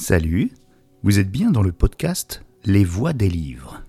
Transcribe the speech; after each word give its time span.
Salut, 0.00 0.52
vous 1.02 1.18
êtes 1.18 1.28
bien 1.28 1.50
dans 1.50 1.60
le 1.60 1.72
podcast 1.72 2.44
Les 2.64 2.84
Voix 2.84 3.12
des 3.12 3.28
livres. 3.28 3.82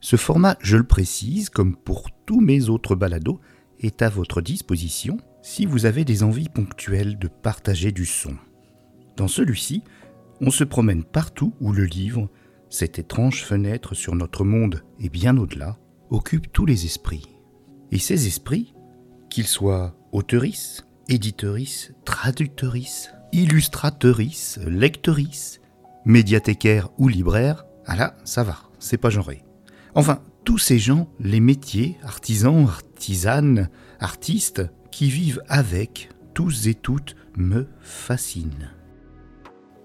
Ce 0.00 0.14
format, 0.14 0.56
je 0.60 0.76
le 0.76 0.86
précise, 0.86 1.50
comme 1.50 1.74
pour 1.74 2.10
tous 2.26 2.40
mes 2.40 2.68
autres 2.68 2.94
balados, 2.94 3.40
est 3.80 4.00
à 4.00 4.08
votre 4.08 4.40
disposition 4.40 5.18
si 5.42 5.66
vous 5.66 5.84
avez 5.84 6.04
des 6.04 6.22
envies 6.22 6.48
ponctuelles 6.48 7.18
de 7.18 7.26
partager 7.26 7.90
du 7.90 8.06
son. 8.06 8.36
Dans 9.16 9.26
celui-ci, 9.26 9.82
on 10.40 10.52
se 10.52 10.62
promène 10.62 11.02
partout 11.02 11.52
où 11.60 11.72
le 11.72 11.86
livre, 11.86 12.30
cette 12.70 13.00
étrange 13.00 13.42
fenêtre 13.42 13.94
sur 13.94 14.14
notre 14.14 14.44
monde 14.44 14.84
et 15.00 15.08
bien 15.08 15.36
au-delà, 15.36 15.76
occupe 16.10 16.52
tous 16.52 16.66
les 16.66 16.84
esprits. 16.84 17.26
Et 17.90 17.98
ces 17.98 18.28
esprits, 18.28 18.74
qu'ils 19.28 19.48
soient 19.48 19.96
auteuristes, 20.12 20.86
éditeuristes, 21.08 21.94
traducteuristes, 22.04 23.12
illustrateuristes, 23.32 24.60
lecteuristes, 24.66 25.60
médiathécaires 26.04 26.88
ou 26.98 27.08
libraires, 27.08 27.64
ah 27.86 27.96
là, 27.96 28.16
ça 28.24 28.42
va, 28.42 28.56
c'est 28.78 28.98
pas 28.98 29.10
genré. 29.10 29.44
Enfin, 29.94 30.20
tous 30.44 30.58
ces 30.58 30.78
gens, 30.78 31.08
les 31.20 31.40
métiers, 31.40 31.96
artisans, 32.02 32.66
artisanes, 32.66 33.68
artistes, 34.00 34.62
qui 34.90 35.10
vivent 35.10 35.42
avec, 35.48 36.10
tous 36.34 36.66
et 36.66 36.74
toutes, 36.74 37.16
me 37.36 37.68
fascinent. 37.80 38.70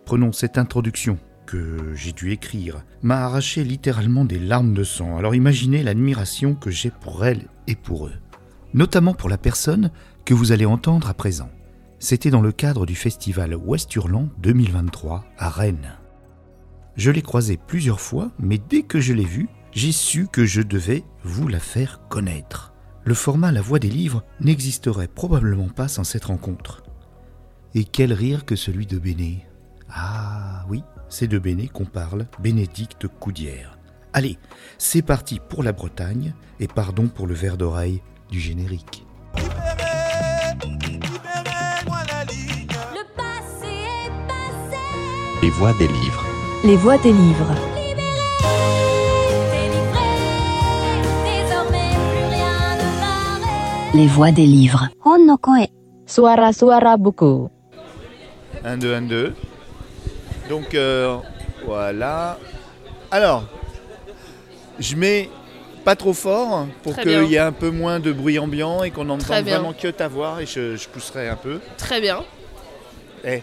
Prenons 0.05 0.31
cette 0.31 0.57
introduction 0.57 1.17
que 1.45 1.93
j'ai 1.95 2.13
dû 2.13 2.31
écrire, 2.31 2.83
m'a 3.01 3.25
arraché 3.25 3.63
littéralement 3.63 4.25
des 4.25 4.39
larmes 4.39 4.73
de 4.73 4.83
sang, 4.83 5.17
alors 5.17 5.35
imaginez 5.35 5.83
l'admiration 5.83 6.55
que 6.55 6.71
j'ai 6.71 6.89
pour 6.89 7.25
elle 7.25 7.47
et 7.67 7.75
pour 7.75 8.07
eux. 8.07 8.13
Notamment 8.73 9.13
pour 9.13 9.29
la 9.29 9.37
personne 9.37 9.91
que 10.25 10.33
vous 10.33 10.51
allez 10.51 10.65
entendre 10.65 11.09
à 11.09 11.13
présent. 11.13 11.49
C'était 12.03 12.31
dans 12.31 12.41
le 12.41 12.51
cadre 12.51 12.85
du 12.85 12.95
festival 12.95 13.55
West-Hurland 13.55 14.27
2023 14.39 15.23
à 15.37 15.49
Rennes. 15.49 15.93
Je 16.97 17.11
l'ai 17.11 17.21
croisée 17.21 17.55
plusieurs 17.55 18.01
fois, 18.01 18.33
mais 18.39 18.57
dès 18.57 18.83
que 18.83 18.99
je 18.99 19.13
l'ai 19.13 19.23
vue, 19.23 19.47
j'ai 19.71 19.93
su 19.93 20.27
que 20.27 20.43
je 20.43 20.61
devais 20.61 21.05
vous 21.23 21.47
la 21.47 21.61
faire 21.61 22.01
connaître. 22.09 22.73
Le 23.05 23.13
format 23.13 23.53
La 23.53 23.61
Voix 23.61 23.79
des 23.79 23.89
livres 23.89 24.25
n'existerait 24.41 25.07
probablement 25.07 25.69
pas 25.69 25.87
sans 25.87 26.03
cette 26.03 26.25
rencontre. 26.25 26.83
Et 27.73 27.85
quel 27.85 28.11
rire 28.11 28.43
que 28.43 28.57
celui 28.57 28.85
de 28.85 28.99
Béné. 28.99 29.47
Ah 29.89 30.65
oui, 30.67 30.83
c'est 31.07 31.29
de 31.29 31.39
Béné 31.39 31.69
qu'on 31.69 31.85
parle, 31.85 32.27
Bénédicte 32.41 33.07
Coudière. 33.07 33.79
Allez, 34.11 34.37
c'est 34.77 35.03
parti 35.03 35.39
pour 35.39 35.63
la 35.63 35.71
Bretagne, 35.71 36.33
et 36.59 36.67
pardon 36.67 37.07
pour 37.07 37.27
le 37.27 37.33
verre 37.33 37.55
d'oreille 37.55 38.01
du 38.29 38.41
générique. 38.41 39.05
Les 45.43 45.49
voix 45.49 45.73
des 45.73 45.89
livres. 45.89 46.25
Les 46.63 46.77
voix 46.77 46.97
des 46.99 47.11
livres. 47.11 47.53
Les 53.93 54.07
voix 54.07 54.31
des 54.31 54.45
livres. 54.45 54.87
Suara-suara 56.05 56.95
buku. 56.95 57.49
1, 58.63 58.77
2, 58.77 58.93
1, 58.93 59.01
2. 59.01 59.35
Donc 60.47 60.73
euh, 60.75 61.17
voilà. 61.65 62.39
Alors, 63.11 63.43
je 64.79 64.95
mets 64.95 65.29
pas 65.83 65.97
trop 65.97 66.13
fort 66.13 66.67
pour 66.83 66.95
qu'il 66.95 67.25
y 67.25 67.35
ait 67.35 67.39
un 67.39 67.51
peu 67.51 67.69
moins 67.69 67.99
de 67.99 68.13
bruit 68.13 68.39
ambiant 68.39 68.81
et 68.83 68.91
qu'on 68.91 69.09
entende 69.09 69.19
Très 69.19 69.43
bien. 69.43 69.57
vraiment 69.57 69.73
que 69.73 69.89
ta 69.89 70.07
voix 70.07 70.41
et 70.41 70.45
je, 70.45 70.77
je 70.77 70.87
pousserai 70.87 71.27
un 71.27 71.35
peu. 71.35 71.59
Très 71.77 71.99
bien. 71.99 72.19
Eh. 73.25 73.41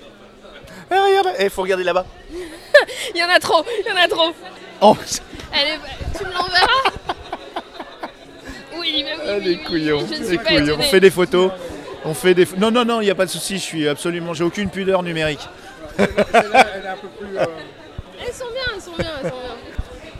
Eh, 0.90 0.94
regarde, 0.98 1.28
eh, 1.38 1.48
faut 1.48 1.62
regarder 1.62 1.84
là-bas. 1.84 2.06
Il 3.14 3.18
y 3.18 3.22
en 3.24 3.28
a 3.28 3.38
trop, 3.38 3.64
il 3.84 3.88
y 3.88 3.92
en 3.92 3.96
a 3.96 4.08
trop. 4.08 4.32
Oh, 4.80 4.96
Elle 5.52 5.68
est... 5.68 5.78
Tu 6.18 6.24
me 6.24 6.32
l'enverras 6.32 6.90
Oui, 8.78 9.04
bah 9.04 9.10
oui, 9.18 9.24
ah, 9.28 9.34
oui, 9.38 9.44
les 9.44 9.50
oui, 9.56 9.64
couillons, 9.64 9.98
oui, 9.98 10.06
je 10.10 10.14
ne 10.14 10.18
les 10.20 10.26
suis 10.26 10.38
pas 10.38 10.44
couillons. 10.44 10.76
On 10.78 10.82
fait 10.82 11.00
des 11.00 11.10
photos. 11.10 11.50
On 12.04 12.14
fait 12.14 12.32
des. 12.34 12.46
Non, 12.56 12.70
non, 12.70 12.84
non, 12.84 13.00
il 13.00 13.04
n'y 13.04 13.10
a 13.10 13.14
pas 13.14 13.26
de 13.26 13.30
souci. 13.30 13.58
Je 13.58 13.62
suis 13.62 13.88
absolument. 13.88 14.32
J'ai 14.32 14.44
aucune 14.44 14.70
pudeur 14.70 15.02
numérique. 15.02 15.46
Elles 15.98 16.06
sont 18.34 18.46
bien, 18.52 18.62
elles 18.74 18.80
sont 18.82 18.92
bien, 18.98 19.10
elles 19.22 19.30
sont 19.30 19.36
bien. 19.36 19.54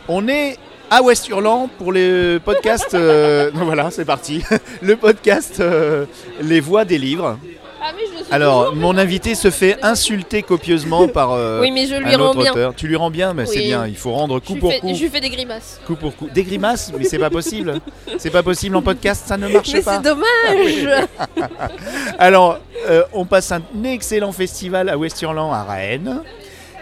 On 0.07 0.27
est 0.27 0.57
à 0.89 1.01
West-Hurland 1.01 1.69
pour 1.77 1.91
les 1.93 2.39
podcasts. 2.39 2.93
euh, 2.93 3.49
voilà, 3.53 3.89
c'est 3.91 4.05
parti. 4.05 4.43
Le 4.81 4.95
podcast 4.97 5.59
euh, 5.59 6.05
Les 6.41 6.59
Voix 6.59 6.85
des 6.85 6.97
livres. 6.97 7.39
Ah 7.83 7.91
mais 7.95 8.03
je 8.05 8.19
le 8.19 8.23
suis 8.25 8.33
Alors, 8.33 8.65
toujours. 8.69 8.75
mon 8.75 8.97
invité 8.97 9.33
se 9.33 9.49
fait 9.49 9.77
insulter 9.81 10.43
copieusement 10.43 11.07
par 11.07 11.31
euh, 11.31 11.59
Oui, 11.61 11.71
mais 11.71 11.87
je 11.87 11.95
lui 11.95 12.13
un 12.13 12.17
rends 12.17 12.29
autre 12.29 12.41
bien. 12.43 12.51
auteur. 12.51 12.73
Tu 12.75 12.87
lui 12.87 12.95
rends 12.95 13.09
bien, 13.09 13.33
mais 13.33 13.45
c'est 13.47 13.57
Oui. 13.59 13.65
bien. 13.65 13.87
Il 13.87 13.95
faut 13.97 14.11
rendre 14.11 14.39
Je 14.39 14.45
coup 14.47 14.53
lui 14.53 14.59
pour 14.59 14.71
fais- 14.71 14.79
coup. 14.81 14.93
Je 14.93 15.01
lui 15.01 15.09
fais 15.09 15.19
des 15.19 15.29
grimaces. 15.31 15.79
Coup 15.87 15.95
pour 15.95 16.15
coup. 16.15 16.29
Des 16.31 16.43
grimaces, 16.43 16.91
mais 16.97 17.05
c'est 17.05 17.17
pas 17.17 17.29
possible. 17.31 17.79
C'est 18.19 18.29
pas 18.29 18.43
possible 18.43 18.75
en 18.75 18.81
podcast, 18.83 19.23
ça 19.25 19.35
ne 19.37 19.47
marche 19.47 19.71
Mais 19.73 19.81
pas. 19.81 19.95
c'est 19.95 20.03
dommage 20.03 20.87
Alors, 22.19 22.59
euh, 22.87 23.03
on 23.13 23.25
passe 23.25 23.51
un 23.51 23.61
excellent 23.83 24.31
festival 24.31 24.89
à 24.89 24.97
West-Hurland 24.97 25.51
à 25.53 25.63
Rennes. 25.63 26.21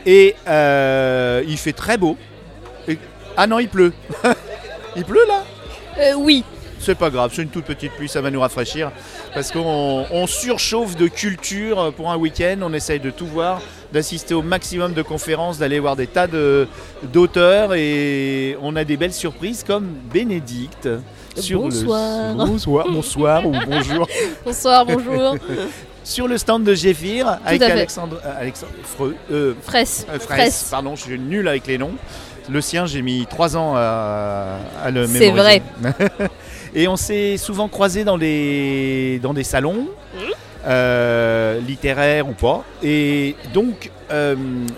Et 0.06 0.36
euh, 0.48 1.44
il 1.48 1.58
fait 1.58 1.72
très 1.74 1.98
beau. 1.98 2.18
Et- 2.88 2.98
Ah 3.38 3.48
non, 3.48 3.59
il 3.59 3.70
pleut. 3.70 3.94
il 4.96 5.06
pleut 5.06 5.26
là? 5.28 5.44
Euh, 6.00 6.14
Oui, 6.18 6.44
C'est 6.79 6.95
pas 6.97 7.09
grave, 7.09 7.31
c'est 7.34 7.41
une 7.44 7.50
toute 7.50 7.66
petite 7.66 7.91
pluie, 7.91 8.07
ça 8.07 8.22
va 8.22 8.31
nous 8.31 8.40
rafraîchir. 8.40 8.91
Parce 9.34 9.51
qu'on 9.51 10.06
on 10.12 10.28
surchauffe 10.28 10.95
de 10.95 11.07
culture 11.07 11.91
pour 11.95 12.09
un 12.09 12.16
week-end, 12.17 12.57
on 12.62 12.73
essaye 12.73 13.00
de 13.00 13.09
tout 13.09 13.28
voir, 13.28 13.62
d'assister 13.91 14.34
au 14.34 14.41
maximum 14.41 14.94
de 14.94 15.01
conférences, 15.01 15.57
d'aller 15.57 15.79
voir 15.79 15.95
des 15.95 16.07
tas 16.07 16.28
de- 16.28 16.67
d'auteurs 17.03 17.73
et 17.73 18.57
on 18.62 18.75
a 18.75 18.84
des 18.85 18.97
belles 18.97 19.13
surprises 19.13 19.63
comme 19.67 19.88
Bénédicte. 20.13 20.88
Sur 21.38 21.62
Bonsoir. 21.62 22.31
Le, 22.31 22.45
bonsoir, 22.45 22.85
bonsoir 22.90 23.46
ou 23.46 23.51
bonjour. 23.67 24.07
bonsoir, 24.46 24.85
bonjour. 24.85 25.35
Sur 26.03 26.28
le 26.28 26.38
stand 26.40 26.63
de 26.63 26.73
Géphir 26.73 27.38
avec. 27.46 27.61
Alexandre, 27.61 28.19
euh, 28.25 28.41
Alexandre 28.41 28.72
Freux, 28.84 29.16
euh, 29.31 29.53
Fraisse. 29.61 30.07
euh, 30.09 30.13
Fraisse, 30.17 30.25
Fraisse. 30.25 30.67
pardon, 30.72 30.96
je 30.96 31.03
suis 31.03 31.19
nul 31.19 31.47
avec 31.47 31.67
les 31.67 31.78
noms. 31.78 31.91
Le 32.50 32.61
sien, 32.61 32.88
j'ai 32.88 33.03
mis 33.03 33.28
trois 33.29 33.56
ans 33.56 33.73
à, 33.75 34.57
à 34.84 34.90
le 34.90 35.06
C'est 35.06 35.19
mémoriser. 35.31 35.61
Et 36.75 36.88
on 36.88 36.96
s'est 36.96 37.38
souvent 37.38 37.68
croisés 37.68 38.03
dans 38.03 38.18
des, 38.18 39.19
dans 39.24 39.34
des 39.34 39.44
salons, 39.44 39.88
euh, 40.68 41.59
littéraires 41.62 42.28
ou 42.28 42.34
pas. 42.34 42.63
Et 42.84 43.35
donc, 43.53 43.91
euh, 44.12 44.35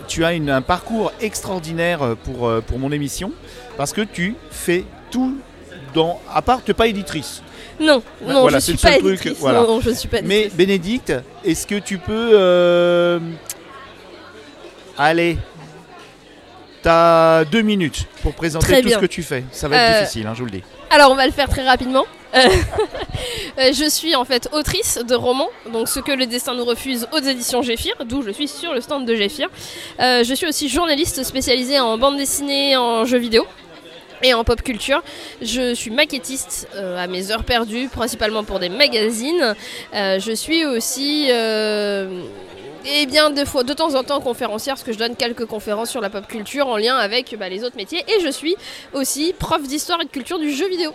tu 0.08 0.24
as 0.24 0.32
une- 0.32 0.50
un 0.50 0.62
parcours 0.62 1.12
extraordinaire 1.20 2.16
pour, 2.24 2.46
euh, 2.48 2.60
pour 2.60 2.78
mon 2.78 2.92
émission, 2.92 3.32
parce 3.76 3.92
que 3.92 4.00
tu 4.02 4.34
fais 4.50 4.84
tout 5.10 5.36
dans... 5.94 6.20
À 6.32 6.40
part, 6.42 6.62
tu 6.64 6.70
n'es 6.70 6.74
pas 6.74 6.86
éditrice. 6.86 7.42
Non, 7.80 8.02
non, 8.26 8.42
Voilà, 8.42 8.58
je 8.58 8.64
suis 8.64 8.76
pas 8.76 8.92
truc, 8.98 9.04
éditrice. 9.20 9.38
voilà. 9.40 9.60
Non, 9.60 9.66
non, 9.66 9.80
je 9.80 9.90
ne 9.90 9.94
suis 9.94 10.08
pas 10.08 10.22
Mais. 10.22 10.50
Bénédicte, 10.54 11.12
est-ce 11.44 11.66
que 11.66 11.74
tu 11.78 11.98
peux... 11.98 12.30
euh, 12.34 13.18
Allez, 14.98 15.38
T'as 16.82 17.44
deux 17.44 17.62
minutes 17.62 18.06
pour 18.22 18.34
présenter 18.34 18.66
Très 18.66 18.80
tout 18.82 18.88
bien. 18.88 18.96
ce 18.96 19.02
que 19.02 19.06
tu 19.06 19.22
fais. 19.22 19.44
Ça 19.52 19.68
va 19.68 19.76
être 19.76 19.96
Euh, 19.96 20.00
difficile, 20.00 20.26
hein, 20.26 20.32
je 20.34 20.40
vous 20.40 20.46
le 20.46 20.50
dis. 20.50 20.62
Alors 20.92 21.10
on 21.10 21.14
va 21.14 21.24
le 21.24 21.32
faire 21.32 21.48
très 21.48 21.66
rapidement. 21.66 22.04
Euh, 22.34 22.40
euh, 23.58 23.72
je 23.72 23.88
suis 23.88 24.14
en 24.14 24.26
fait 24.26 24.50
autrice 24.52 24.98
de 24.98 25.14
romans, 25.14 25.48
donc 25.72 25.88
ce 25.88 26.00
que 26.00 26.12
le 26.12 26.26
destin 26.26 26.54
nous 26.54 26.66
refuse 26.66 27.08
aux 27.12 27.18
éditions 27.18 27.62
Géphir, 27.62 27.94
d'où 28.04 28.20
je 28.20 28.30
suis 28.30 28.46
sur 28.46 28.74
le 28.74 28.82
stand 28.82 29.06
de 29.06 29.14
Géphir. 29.14 29.48
Euh, 30.00 30.22
je 30.22 30.34
suis 30.34 30.46
aussi 30.46 30.68
journaliste 30.68 31.22
spécialisée 31.22 31.80
en 31.80 31.96
bande 31.96 32.18
dessinée, 32.18 32.76
en 32.76 33.06
jeux 33.06 33.16
vidéo 33.16 33.46
et 34.22 34.34
en 34.34 34.44
pop 34.44 34.60
culture. 34.60 35.02
Je 35.40 35.72
suis 35.72 35.90
maquettiste 35.90 36.68
à 36.76 37.06
mes 37.06 37.30
heures 37.30 37.44
perdues, 37.44 37.88
principalement 37.88 38.44
pour 38.44 38.58
des 38.58 38.68
magazines. 38.68 39.54
Je 39.94 40.32
suis 40.34 40.66
aussi... 40.66 41.30
euh, 42.84 42.88
et 43.02 43.06
bien 43.06 43.30
de, 43.30 43.44
fois, 43.44 43.62
de 43.64 43.72
temps 43.72 43.94
en 43.94 44.02
temps 44.02 44.20
conférencière, 44.20 44.74
parce 44.74 44.84
que 44.84 44.92
je 44.92 44.98
donne 44.98 45.16
quelques 45.16 45.46
conférences 45.46 45.90
sur 45.90 46.00
la 46.00 46.10
pop 46.10 46.26
culture 46.26 46.66
en 46.66 46.76
lien 46.76 46.96
avec 46.96 47.36
bah, 47.38 47.48
les 47.48 47.64
autres 47.64 47.76
métiers. 47.76 48.04
Et 48.08 48.20
je 48.24 48.30
suis 48.30 48.56
aussi 48.92 49.34
prof 49.38 49.62
d'histoire 49.62 50.00
et 50.00 50.04
de 50.04 50.10
culture 50.10 50.38
du 50.38 50.52
jeu 50.52 50.68
vidéo. 50.68 50.92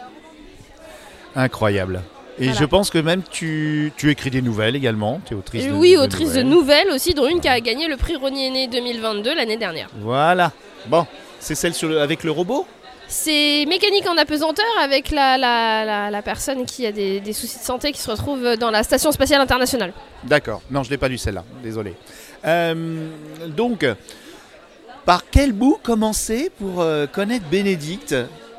Incroyable. 1.36 2.02
Et 2.40 2.46
Voilà. 2.46 2.60
je 2.60 2.66
pense 2.66 2.90
que 2.90 2.98
même 3.00 3.24
tu, 3.32 3.92
tu 3.98 4.12
écris 4.12 4.30
des 4.30 4.42
nouvelles 4.42 4.76
également. 4.76 5.22
Tu 5.26 5.34
es 5.34 5.38
autrice 5.38 5.66
de 5.68 5.72
oui, 5.72 5.94
de 5.94 6.00
autrice 6.00 6.34
de 6.34 6.44
nouvelles 6.44 6.90
aussi, 6.92 7.14
dont 7.14 7.28
une 7.28 7.40
qui 7.42 7.48
a 7.48 7.60
gagné 7.60 7.88
le 7.88 7.98
prix 7.98 8.16
Ronier 8.16 8.50
Né 8.52 8.68
2022 8.68 9.34
l'année 9.36 9.58
dernière. 9.58 9.90
Voilà. 10.00 10.52
Bon, 10.88 11.08
c'est 11.40 11.56
celle 11.56 11.74
sur 11.74 11.90
le- 11.90 12.00
avec 12.00 12.24
le 12.24 12.32
robot? 12.32 12.68
C'est 13.08 13.66
mécanique 13.68 14.06
en 14.08 14.18
apesanteur 14.18 14.66
avec 14.82 15.12
la, 15.12 15.38
la, 15.38 15.86
la, 15.86 16.12
la 16.12 16.22
personne 16.22 16.66
qui 16.66 16.86
a 16.86 16.92
des, 16.92 17.20
des 17.22 17.34
soucis 17.34 17.58
de 17.60 17.64
santé 17.64 17.92
qui 17.94 18.02
se 18.02 18.12
retrouve 18.12 18.58
dans 18.58 18.70
la 18.70 18.84
Station 18.84 19.12
Spatiale 19.12 19.40
Internationale. 19.42 19.94
D'accord. 20.24 20.62
Non, 20.70 20.84
je 20.84 20.90
l'ai 20.90 20.98
pas 20.98 21.08
lu 21.08 21.18
celle-là. 21.18 21.44
Désolé. 21.64 21.94
Euh, 22.46 23.08
donc, 23.48 23.86
par 25.06 25.24
quel 25.32 25.54
bout 25.54 25.80
commencer 25.82 26.52
pour 26.60 26.82
euh, 26.82 27.08
connaître 27.08 27.46
Bénédicte? 27.50 28.14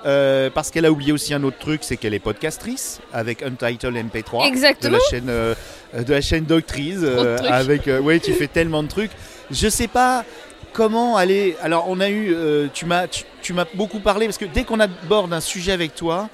Euh, 0.06 0.48
parce 0.48 0.70
qu'elle 0.70 0.86
a 0.86 0.92
oublié 0.92 1.10
aussi 1.10 1.34
un 1.34 1.42
autre 1.42 1.58
truc, 1.58 1.80
c'est 1.82 1.96
qu'elle 1.96 2.14
est 2.14 2.20
podcastrice 2.20 3.00
avec 3.12 3.42
Untitled 3.42 3.94
MP3 3.96 4.46
Exactement. 4.46 4.92
de 4.96 4.98
la 5.02 5.10
chaîne 5.10 5.28
euh, 5.28 5.54
de 5.92 6.12
la 6.12 6.20
chaîne 6.20 6.44
Doctrice 6.44 7.00
avec 7.48 7.90
ouais 8.02 8.20
tu 8.20 8.32
fais 8.32 8.46
tellement 8.46 8.84
de 8.84 8.88
trucs. 8.88 9.10
Je 9.50 9.68
sais 9.68 9.88
pas 9.88 10.24
comment 10.72 11.16
aller 11.16 11.56
Alors, 11.62 11.86
on 11.88 12.00
a 12.00 12.08
eu, 12.08 12.34
euh, 12.34 12.68
tu 12.72 12.86
m'as, 12.86 13.06
tu, 13.08 13.24
tu 13.42 13.52
m'as 13.52 13.64
beaucoup 13.74 14.00
parlé 14.00 14.26
parce 14.26 14.38
que 14.38 14.44
dès 14.44 14.64
qu'on 14.64 14.80
aborde 14.80 15.32
un 15.32 15.40
sujet 15.40 15.72
avec 15.72 15.94
toi, 15.94 16.28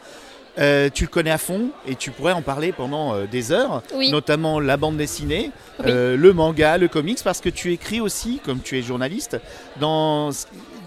euh, 0.59 0.89
tu 0.93 1.05
le 1.05 1.09
connais 1.11 1.33
à 1.33 1.39
fond 1.39 1.71
et 1.87 1.97
tu 1.97 2.11
pourrais 2.13 2.33
en 2.33 2.43
parler 2.43 2.71
pendant 2.73 3.13
euh, 3.15 3.27
des 3.27 3.51
heures, 3.51 3.83
Oui. 3.95 4.11
notamment 4.13 4.61
la 4.61 4.77
bande 4.77 4.97
dessinée, 4.97 5.51
Oui. 5.81 5.87
euh, 5.89 6.17
le 6.17 6.33
manga, 6.33 6.79
le 6.79 6.87
comics, 6.89 7.19
parce 7.25 7.41
que 7.41 7.49
tu 7.49 7.73
écris 7.73 8.01
aussi, 8.01 8.41
comme 8.45 8.61
tu 8.61 8.79
es 8.79 8.83
journaliste, 8.83 9.37
dans 9.81 10.31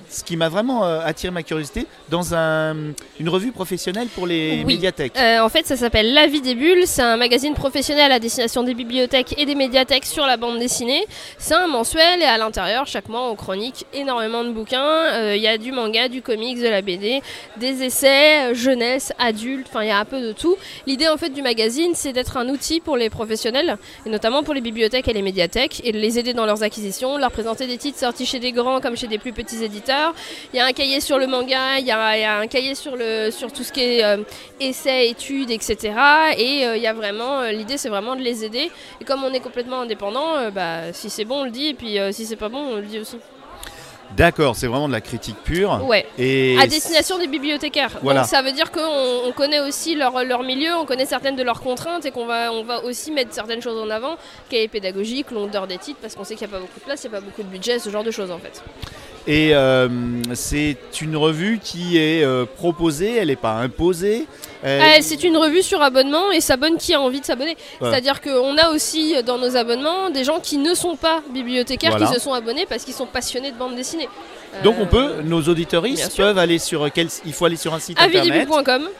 ce- 0.10 0.24
qui 0.24 0.36
m'a 0.38 0.50
vraiment 0.50 0.86
euh, 0.86 1.00
attiré 1.04 1.32
ma 1.32 1.44
curiosité, 1.44 1.86
dans 2.10 2.34
un- 2.36 2.76
une 3.20 3.30
revue 3.30 3.52
professionnelle 3.52 4.08
pour 4.08 4.28
les 4.28 4.64
Oui. 4.66 4.76
médiathèques. 4.76 5.14
Euh, 5.18 5.40
en 5.40 5.50
fait, 5.50 5.66
ça 5.66 5.76
s'appelle 5.78 6.14
La 6.14 6.28
vie 6.28 6.42
des 6.42 6.56
bulles. 6.56 6.84
C'est 6.86 7.02
un 7.02 7.18
magazine 7.18 7.54
professionnel 7.54 8.12
à 8.12 8.20
destination 8.20 8.64
des 8.64 8.74
bibliothèques 8.74 9.36
et 9.38 9.46
des 9.46 9.56
médiathèques 9.56 10.06
sur 10.06 10.26
la 10.26 10.38
bande 10.38 10.60
dessinée. 10.60 11.06
C'est 11.38 11.54
un 11.56 11.68
mensuel 11.68 12.22
et 12.22 12.26
à 12.26 12.38
l'intérieur, 12.38 12.86
chaque 12.88 13.10
mois, 13.10 13.30
on 13.30 13.36
chronique 13.36 13.86
énormément 13.94 14.44
de 14.44 14.52
bouquins. 14.52 14.84
Euh, 14.84 15.34
Il 15.36 15.42
y 15.42 15.48
a 15.48 15.58
du 15.58 15.72
manga, 15.72 16.08
du 16.10 16.22
comics, 16.22 16.60
de 16.60 16.68
la 16.68 16.82
BD, 16.82 17.22
des 17.58 17.84
essais, 17.84 18.54
jeunesse, 18.56 19.14
adultes, 19.20 19.68
enfin, 19.70 19.84
il 19.84 19.88
y 19.90 19.92
a 19.92 20.00
un 20.00 20.06
peu 20.06 20.22
de 20.22 20.32
tout. 20.32 20.56
L'idée, 20.88 21.08
en 21.08 21.18
fait, 21.18 21.30
du 21.30 21.42
magazine, 21.42 21.92
c'est 21.96 22.14
d'être 22.14 22.38
un 22.38 22.50
outil 22.50 22.80
pour 22.80 22.98
les 22.98 23.10
professionnels, 23.10 23.78
et 24.06 24.10
notamment 24.10 24.44
pour 24.44 24.54
les 24.54 24.62
bibliothèques 24.62 25.08
et 25.08 25.14
les 25.14 25.22
médiathèques, 25.22 25.82
et 25.84 25.92
de 25.92 25.98
les 26.00 26.18
aider 26.20 26.34
dans 26.34 26.46
leurs 26.46 26.64
acquisitions, 26.64 27.18
leur 27.18 27.32
présenter 27.32 27.68
des 27.68 27.78
titres 27.78 28.00
sortis 28.00 28.26
chez 28.26 28.40
des 28.40 28.52
grands 28.52 28.80
comme 28.82 28.96
chez 28.98 29.08
des 29.08 29.18
plus 29.20 29.34
petits 29.34 29.64
éditeurs. 29.64 29.97
Il 30.54 30.58
y 30.58 30.60
a 30.60 30.66
un 30.66 30.72
cahier 30.74 31.00
sur 31.02 31.18
le 31.18 31.28
manga, 31.28 31.80
il 31.80 31.86
y 31.86 31.92
a, 31.92 32.18
il 32.18 32.22
y 32.22 32.24
a 32.24 32.40
un 32.40 32.48
cahier 32.48 32.76
sur, 32.76 32.96
le, 32.96 33.32
sur 33.32 33.52
tout 33.52 33.64
ce 33.64 33.72
qui 33.72 33.82
est 33.82 34.04
euh, 34.04 34.18
essais, 34.60 35.10
études, 35.10 35.52
etc. 35.52 35.94
Et 36.38 36.66
euh, 36.66 36.78
il 36.78 36.84
y 36.84 36.88
a 36.88 36.94
vraiment, 36.94 37.40
euh, 37.42 37.52
l'idée 37.52 37.78
c'est 37.78 37.90
vraiment 37.90 38.16
de 38.16 38.22
les 38.22 38.44
aider. 38.44 38.72
Et 39.02 39.06
comme 39.06 39.24
on 39.24 39.34
est 39.34 39.40
complètement 39.40 39.82
indépendant, 39.82 40.36
euh, 40.36 40.52
bah, 40.52 40.94
si 40.94 41.10
c'est 41.10 41.26
bon 41.26 41.42
on 41.42 41.46
le 41.46 41.52
dit, 41.52 41.68
et 41.70 41.74
puis 41.74 41.98
si 42.12 42.26
c'est 42.26 42.36
pas 42.36 42.50
bon 42.50 42.60
on 42.60 42.76
le 42.78 42.84
dit 42.84 43.00
aussi. 43.00 43.18
D'accord, 44.16 44.56
c'est 44.56 44.68
vraiment 44.68 44.88
de 44.88 44.94
la 44.94 45.02
critique 45.02 45.36
pure. 45.44 45.82
Ouais. 45.86 46.06
Et 46.18 46.58
À 46.58 46.66
destination 46.66 47.18
des 47.18 47.28
bibliothécaires. 47.28 48.00
Voilà. 48.02 48.22
Donc 48.22 48.30
ça 48.30 48.42
veut 48.42 48.54
dire 48.54 48.72
qu'on 48.72 48.82
on 49.26 49.32
connaît 49.34 49.60
aussi 49.60 49.96
leur, 49.96 50.24
leur 50.24 50.44
milieu, 50.44 50.76
on 50.76 50.86
connaît 50.86 51.06
certaines 51.06 51.36
de 51.36 51.44
leurs 51.44 51.60
contraintes 51.60 52.06
et 52.06 52.12
qu'on 52.12 52.26
va, 52.26 52.54
on 52.54 52.64
va 52.64 52.84
aussi 52.86 53.12
mettre 53.12 53.34
certaines 53.34 53.62
choses 53.62 53.78
en 53.78 53.90
avant, 53.90 54.16
cahier 54.50 54.70
pédagogique, 54.70 55.32
longueur 55.32 55.68
des 55.68 55.78
titres, 55.78 56.00
parce 56.02 56.16
qu'on 56.16 56.24
sait 56.24 56.36
qu'il 56.36 56.48
n'y 56.48 56.54
a 56.54 56.58
pas 56.58 56.62
beaucoup 56.62 56.80
de 56.80 56.86
place, 56.86 57.04
il 57.04 57.10
n'y 57.10 57.16
a 57.16 57.20
pas 57.20 57.26
beaucoup 57.26 57.44
de 57.44 57.50
budget, 57.50 57.80
ce 57.80 57.90
genre 57.90 58.04
de 58.06 58.12
choses 58.12 58.32
en 58.32 58.40
fait. 58.40 58.64
Et 59.28 59.54
euh, 59.54 59.90
c'est 60.36 60.78
une 61.02 61.18
revue 61.18 61.60
qui 61.62 61.98
est 61.98 62.24
euh, 62.24 62.46
proposée, 62.46 63.18
elle 63.18 63.28
n'est 63.28 63.36
pas 63.36 63.56
imposée. 63.56 64.26
Euh, 64.66 64.80
Euh, 64.82 64.98
c'est 65.02 65.24
une 65.24 65.38
revue 65.38 65.62
sur 65.62 65.82
abonnement 65.82 66.32
et 66.32 66.42
s'abonne 66.42 66.78
qui 66.78 66.94
a 66.94 67.00
envie 67.02 67.20
de 67.22 67.26
s'abonner. 67.26 67.56
Voilà. 67.80 67.94
C'est-à-dire 67.94 68.22
qu'on 68.22 68.58
a 68.58 68.70
aussi 68.72 69.16
euh, 69.16 69.22
dans 69.22 69.38
nos 69.38 69.56
abonnements 69.56 70.10
des 70.10 70.24
gens 70.24 70.40
qui 70.40 70.58
ne 70.58 70.74
sont 70.74 70.96
pas 70.96 71.22
bibliothécaires, 71.32 71.92
Voilà. 71.92 72.08
qui 72.08 72.14
se 72.14 72.20
sont 72.20 72.34
abonnés 72.34 72.66
parce 72.68 72.84
qu'ils 72.84 72.94
sont 72.94 73.06
passionnés 73.06 73.52
de 73.52 73.58
bande 73.58 73.76
dessinée. 73.76 74.10
Donc 74.64 74.76
Euh, 74.80 74.84
on 74.84 74.86
peut, 74.88 75.12
nos 75.24 75.42
auditoristes 75.42 76.16
peuvent 76.18 76.38
aller 76.38 76.58
sur 76.58 76.90
quel, 76.94 77.08
il 77.26 77.34
faut 77.34 77.46
aller 77.46 77.58
sur 77.58 77.74
un 77.74 77.80
site 77.80 78.00
internet. 78.00 78.48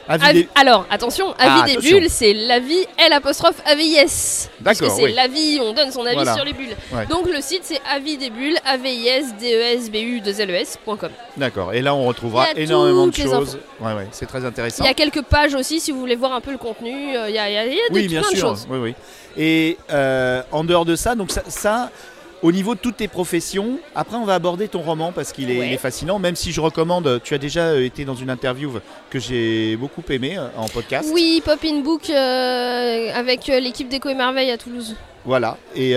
Avis 0.08 0.32
des- 0.42 0.48
Alors, 0.54 0.86
attention, 0.90 1.34
Ah, 1.38 1.62
avis 1.62 1.72
des 1.72 1.78
attention. 1.78 1.98
bulles, 1.98 2.10
c'est 2.10 2.32
la 2.34 2.60
vie 2.60 2.84
L 2.98 3.12
apostrophe 3.12 3.56
AVIS. 3.64 4.48
D'accord, 4.60 4.90
c'est 4.94 5.04
oui. 5.04 5.12
la 5.14 5.26
vie, 5.26 5.58
on 5.62 5.72
donne 5.72 5.90
son 5.90 6.04
avis 6.04 6.14
Voilà. 6.14 6.34
sur 6.34 6.44
les 6.44 6.52
bulles. 6.52 6.76
Ouais. 6.92 7.06
Donc 7.06 7.28
le 7.28 7.40
site 7.40 7.62
c'est 7.64 7.80
avis 7.92 8.16
des 8.18 8.30
bulles, 8.30 8.56
AVIS, 8.64 9.32
DES, 9.40 9.90
BU, 9.90 10.20
2LES.com. 10.20 11.10
D'accord. 11.36 11.72
Et 11.72 11.80
là 11.82 11.94
on 11.94 12.06
retrouvera 12.06 12.46
énormément 12.54 13.06
de 13.06 13.14
choses. 13.14 13.58
Ouais, 13.80 13.92
ouais, 13.94 14.08
c'est 14.12 14.26
très 14.26 14.44
intéressant. 14.44 14.84
Il 14.84 14.86
y 14.86 14.90
a 14.90 14.94
quelques 14.94 15.22
pages 15.22 15.47
aussi 15.54 15.80
si 15.80 15.92
vous 15.92 16.00
voulez 16.00 16.16
voir 16.16 16.32
un 16.32 16.40
peu 16.40 16.50
le 16.52 16.58
contenu. 16.58 17.16
euh, 17.16 17.28
Il 17.28 17.34
y 17.34 17.38
a, 17.38 17.50
y 17.50 17.56
a- 17.56 17.66
y 17.66 17.70
a 17.72 17.88
de- 17.88 17.94
Oui, 17.94 18.08
bien 18.08 18.20
plein 18.20 18.30
de 18.30 18.36
sûr. 18.36 18.48
choses. 18.48 18.66
Oui, 18.70 18.78
oui. 18.78 18.94
Et 19.36 19.76
euh, 19.90 20.42
en 20.52 20.64
dehors 20.64 20.84
de 20.84 20.96
ça, 20.96 21.14
donc 21.14 21.30
ça, 21.30 21.42
ça, 21.48 21.90
au 22.42 22.52
niveau 22.52 22.74
de 22.74 22.80
toutes 22.80 22.96
tes 22.98 23.08
professions, 23.08 23.78
après 23.94 24.16
on 24.16 24.24
va 24.24 24.34
aborder 24.34 24.68
ton 24.68 24.80
roman 24.80 25.12
parce 25.12 25.32
qu'il 25.32 25.50
est, 25.50 25.58
Ouais. 25.58 25.66
il 25.68 25.72
est 25.72 25.78
fascinant. 25.78 26.18
Même 26.18 26.36
si 26.36 26.52
je 26.52 26.60
recommande, 26.60 27.20
tu 27.24 27.34
as 27.34 27.38
déjà 27.38 27.62
euh, 27.68 27.84
été 27.84 28.04
dans 28.04 28.14
une 28.14 28.30
interview 28.30 28.72
que 29.10 29.18
j'ai 29.18 29.76
beaucoup 29.76 30.02
aimé 30.10 30.36
euh, 30.38 30.48
en 30.56 30.68
podcast. 30.68 31.08
Oui, 31.12 31.42
Pop 31.44 31.58
in 31.64 31.80
Book 31.80 32.10
euh, 32.10 33.10
avec 33.14 33.46
l'équipe 33.48 33.88
d'Echo 33.88 34.08
et 34.08 34.14
Merveille 34.14 34.50
à 34.50 34.58
Toulouse. 34.58 34.94
Voilà. 35.24 35.56
Et 35.76 35.94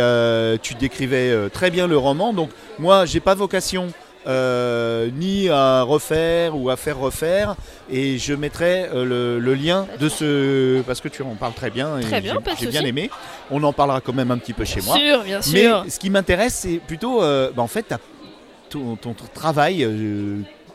tu 0.62 0.74
décrivais 0.74 1.50
très 1.54 1.70
bien 1.72 1.88
le 1.88 1.98
roman. 1.98 2.34
Donc 2.34 2.50
moi, 2.80 3.06
j'ai 3.06 3.20
pas 3.22 3.34
vocation. 3.34 3.88
Euh, 4.28 5.10
ni 5.14 5.50
à 5.50 5.82
refaire 5.84 6.56
ou 6.58 6.70
à 6.70 6.78
faire 6.78 6.98
refaire. 7.00 7.56
Et 7.90 8.18
je 8.18 8.34
mettrai 8.34 8.86
euh, 8.94 9.04
le, 9.06 9.40
le 9.40 9.54
lien 9.54 9.88
de 10.00 10.10
ce 10.10 10.82
parce 10.82 11.02
que 11.02 11.08
tu 11.08 11.22
en 11.24 11.36
parles 11.36 11.54
très 11.54 11.70
bien 11.70 12.00
et 12.00 12.04
bien, 12.22 12.34
j'ai- 12.60 12.68
bien 12.68 12.84
aimé. 12.86 13.10
On 13.50 13.62
en 13.64 13.74
parlera 13.74 14.02
quand 14.02 14.14
même 14.14 14.32
un 14.32 14.38
petit 14.38 14.54
peu 14.54 14.66
chez 14.66 14.82
moi. 14.82 14.96
Sûr, 14.98 15.24
bien 15.24 15.40
Mais 15.54 15.90
ce 15.90 16.00
qui 16.00 16.10
m'intéresse, 16.10 16.54
c'est 16.54 16.78
plutôt, 16.80 17.22
euh, 17.24 17.52
bah, 17.56 17.62
en 17.64 17.68
fait, 17.68 17.94
ton, 18.70 18.96
ton 18.96 19.14
travail, 19.34 19.84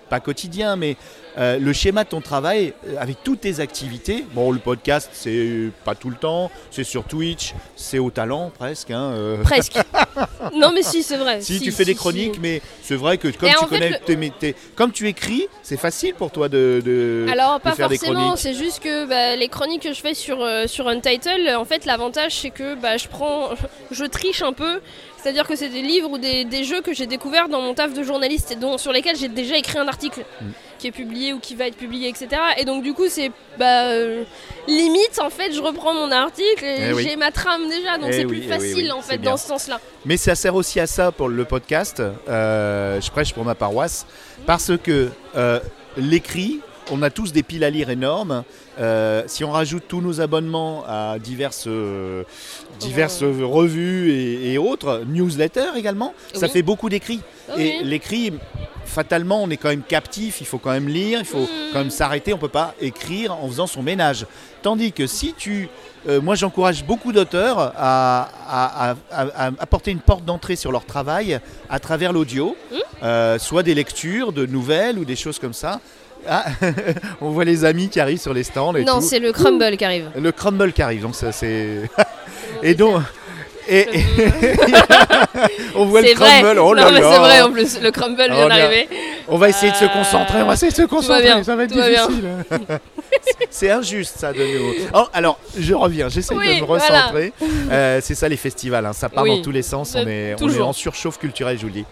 pas 0.09 0.21
quotidien, 0.21 0.77
mais 0.77 0.97
euh, 1.39 1.59
le 1.59 1.73
schéma 1.73 2.05
de 2.05 2.09
ton 2.09 2.21
travail 2.21 2.73
euh, 2.87 2.97
avec 2.99 3.23
toutes 3.23 3.43
tes 3.43 3.61
activités. 3.61 4.25
Bon, 4.33 4.51
le 4.53 4.59
podcast, 4.59 5.11
c'est 5.13 5.71
pas 5.85 5.95
tout 5.95 6.11
le 6.11 6.17
temps, 6.17 6.51
c'est 6.71 6.85
sur 6.85 7.05
Twitch, 7.05 7.55
c'est 7.77 7.99
au 7.99 8.11
talent 8.11 8.51
presque. 8.57 8.91
hein, 8.91 9.11
euh. 9.13 9.43
Presque. 9.43 9.77
non 10.55 10.71
mais 10.73 10.83
si, 10.83 11.03
c'est 11.03 11.17
vrai. 11.17 11.41
Si, 11.41 11.61
tu 11.61 11.73
fais 11.73 11.85
des 11.85 11.95
chroniques, 11.95 12.35
si. 12.35 12.41
mais 12.41 12.63
c'est 12.83 12.97
vrai 12.97 13.19
que 13.19 13.29
comme 13.29 13.49
Et 13.49 13.53
tu 13.53 13.59
en 13.59 13.67
fait, 13.67 13.75
connais, 13.75 13.91
le- 13.91 14.31
tes 14.31 14.55
comme 14.75 14.93
tu 14.93 15.09
écris, 15.09 15.47
c'est 15.63 15.77
facile 15.77 16.15
pour 16.15 16.31
toi 16.31 16.49
de. 16.49 16.81
de- 16.85 17.27
Alors 17.31 17.61
pas 17.61 17.73
faire 17.73 17.89
forcément, 17.91 18.37
c'est 18.37 18.55
juste 18.55 18.83
que 18.83 19.07
bah, 19.07 19.37
les 19.37 19.49
chroniques 19.49 19.83
que 19.83 19.93
je 19.93 20.01
fais 20.01 20.15
sur, 20.15 20.39
sur 20.67 20.89
Untitled, 20.89 21.55
en 21.57 21.65
fait 21.65 21.85
l'avantage 21.85 22.35
c'est 22.41 22.51
que 22.51 22.75
bah, 22.77 22.97
je 22.97 23.09
prends, 23.09 23.51
je 23.91 24.05
triche 24.05 24.43
un 24.43 24.53
peu, 24.53 24.81
c'est-à-dire 25.27 25.49
que 25.49 25.57
c'est 25.57 25.71
des 25.71 25.83
livres 25.83 26.09
ou 26.13 26.19
des, 26.19 26.45
des 26.45 26.63
jeux 26.63 26.81
que 26.83 26.95
j'ai 26.95 27.07
découverts 27.09 27.49
dans 27.49 27.61
mon 27.61 27.75
taf 27.75 27.93
de 27.93 28.05
journaliste 28.05 28.53
et 28.53 28.55
dont, 28.55 28.79
sur 28.79 28.93
lesquels 28.93 29.17
j'ai 29.17 29.27
déjà 29.27 29.57
écrit 29.57 29.77
un 29.79 29.89
article 29.89 30.21
Mm. 30.41 30.45
qui 30.79 30.87
est 30.87 30.93
publié 30.93 31.33
ou 31.33 31.41
qui 31.41 31.55
va 31.57 31.67
être 31.67 31.77
publié, 31.77 32.09
etc. 32.09 32.29
Et 32.59 32.65
donc 32.65 32.85
du 32.85 32.93
coup 32.93 33.09
c'est 33.09 33.33
bah, 33.59 33.87
euh, 33.89 34.23
limite 34.69 35.19
en 35.21 35.31
fait 35.31 35.51
je 35.53 35.61
reprends 35.61 35.95
mon 35.95 36.13
article 36.13 36.65
et 36.65 36.77
Eh 36.91 36.93
oui. 36.93 37.03
j'ai 37.03 37.17
ma 37.17 37.33
trame 37.33 37.69
déjà, 37.69 37.99
donc 37.99 38.11
Eh 38.11 38.13
c'est 38.13 38.25
oui, 38.27 38.39
plus 38.39 38.43
eh 38.45 38.49
facile 38.49 38.85
oui, 38.85 38.91
en 38.93 39.01
fait 39.03 39.19
dans 39.19 39.37
ce 39.37 39.49
sens-là. 39.49 39.81
Mais 40.05 40.17
ça 40.17 40.35
sert 40.37 40.55
aussi 40.55 40.79
à 40.79 40.87
ça 40.87 41.11
pour 41.11 41.29
le 41.29 41.45
podcast. 41.45 42.01
euh, 42.29 43.01
je 43.01 43.11
prêche 43.11 43.33
pour 43.35 43.45
ma 43.45 43.55
paroisse. 43.57 44.07
Parce 44.47 44.71
que 44.81 45.09
euh, 45.37 45.59
l'écrit, 45.97 46.61
on 46.91 47.03
a 47.03 47.11
tous 47.11 47.33
des 47.33 47.43
piles 47.43 47.65
à 47.65 47.71
lire 47.71 47.91
énormes. 47.91 48.45
Euh, 48.79 49.23
si 49.27 49.45
on 49.45 49.51
rajoute 49.51 49.85
tous 49.89 50.01
nos 50.01 50.21
abonnements 50.21 50.85
à 50.87 51.19
diverses, 51.19 51.65
euh, 51.67 52.23
diverses 52.81 53.23
revues 53.23 54.13
et, 54.13 54.53
et 54.53 54.59
autres, 54.59 55.03
newsletters 55.07 55.77
également, 55.77 56.15
ça 56.35 56.49
fait 56.49 56.63
beaucoup 56.63 56.89
d'écrits. 56.89 57.21
Et 57.59 57.79
l'écrit, 57.83 58.33
fatalement, 58.85 59.43
on 59.43 59.51
est 59.51 59.57
quand 59.57 59.69
même 59.71 59.83
captif, 59.83 60.41
il 60.41 60.47
faut 60.47 60.59
quand 60.59 60.71
même 60.71 60.89
lire, 60.89 61.19
il 61.21 61.25
faut 61.25 61.39
Mhm. 61.39 61.47
quand 61.73 61.79
même 61.81 61.91
s'arrêter, 61.91 62.33
on 62.35 62.39
peut 62.39 62.49
pas 62.49 62.75
écrire 62.81 63.33
en 63.35 63.49
faisant 63.49 63.67
son 63.67 63.83
ménage. 63.83 64.27
Tandis 64.63 64.93
que 64.93 65.07
si 65.07 65.33
tu... 65.37 65.69
euh, 66.09 66.21
moi 66.21 66.35
j'encourage 66.37 66.85
beaucoup 66.85 67.13
d'auteurs 67.13 67.59
à, 67.59 67.73
à- 67.77 68.91
à- 68.91 68.95
à- 69.11 69.47
à 69.47 69.51
apporter 69.59 69.91
une 69.91 70.01
porte 70.01 70.25
d'entrée 70.25 70.57
sur 70.57 70.71
leur 70.73 70.85
travail 70.85 71.41
à 71.69 71.79
travers 71.81 72.13
l'audio. 72.13 72.57
Euh, 73.03 73.39
soit 73.39 73.63
des 73.63 73.75
lectures 73.75 74.33
de 74.33 74.47
nouvelles 74.47 74.99
ou 74.99 75.05
des 75.05 75.17
choses 75.17 75.39
comme 75.39 75.53
ça. 75.53 75.81
Ah, 76.29 76.45
on 77.21 77.31
voit 77.31 77.45
les 77.45 77.65
amis 77.65 77.89
qui 77.89 78.01
arrivent 78.01 78.21
sur 78.21 78.35
les 78.35 78.43
stands 78.45 78.75
et 78.75 78.85
Non, 78.85 79.01
c'est 79.01 79.19
le 79.19 79.33
crumble 79.33 79.77
qui 79.77 79.85
arrive. 79.85 80.11
Le 80.19 80.33
crumble 80.33 80.73
qui 80.73 80.83
arrive, 80.83 81.03
donc 81.03 81.15
ça 81.15 81.33
c'est... 81.33 81.89
et 82.63 82.75
donc... 82.75 83.03
Et, 83.69 83.81
et- 83.81 84.05
on 85.75 85.87
voit 85.87 86.01
le 86.01 86.07
C'est 86.09 86.15
vrai. 86.15 86.41
crumble, 86.41 86.59
oh 86.61 86.73
là 86.73 86.89
là. 86.91 87.01
c'est 87.13 87.19
vrai 87.19 87.41
en 87.43 87.51
plus, 87.51 87.81
le 87.81 87.91
crumble 87.91 88.23
vient 88.31 88.49
d'arriver. 88.49 88.89
On 89.29 89.39
va 89.39 89.49
essayer 89.49 89.73
de 89.73 89.77
se 89.77 89.85
concentrer, 89.87 90.43
on 90.43 90.47
va 90.47 90.53
essayer 90.55 90.71
de 90.71 90.77
se 90.77 90.83
concentrer, 90.83 91.23
bien, 91.25 91.43
ça 91.43 91.57
va 91.57 91.65
être 91.65 91.73
tout 91.73 91.79
va 91.79 91.89
bien. 91.89 92.07
difficile. 92.09 92.29
c'est 93.51 93.71
injuste 93.71 94.19
ça 94.19 94.33
de 94.33 94.39
nous. 94.39 94.73
Oh, 94.95 95.05
alors, 95.13 95.39
je 95.59 95.75
reviens, 95.75 96.09
j'essaie 96.09 96.35
Oui, 96.35 96.57
de 96.57 96.61
me 96.61 96.67
voilà. 96.67 96.85
recentrer. 96.85 97.33
Euh, 97.71 98.01
c'est 98.03 98.15
ça 98.15 98.29
les 98.29 98.37
festivals, 98.37 98.87
hein, 98.87 98.93
ça 98.93 99.09
part 99.09 99.25
Oui, 99.25 99.37
dans 99.37 99.43
tous 99.43 99.51
les 99.51 99.63
sens, 99.63 99.95
on 99.97 100.07
est, 100.07 100.33
on 100.33 100.35
est 100.35 100.37
toujours. 100.37 100.69
en 100.69 100.73
surchauffe 100.73 101.19
culturelle, 101.19 101.57
je 101.57 101.63
vous 101.63 101.69
le 101.69 101.73
dis. 101.73 101.85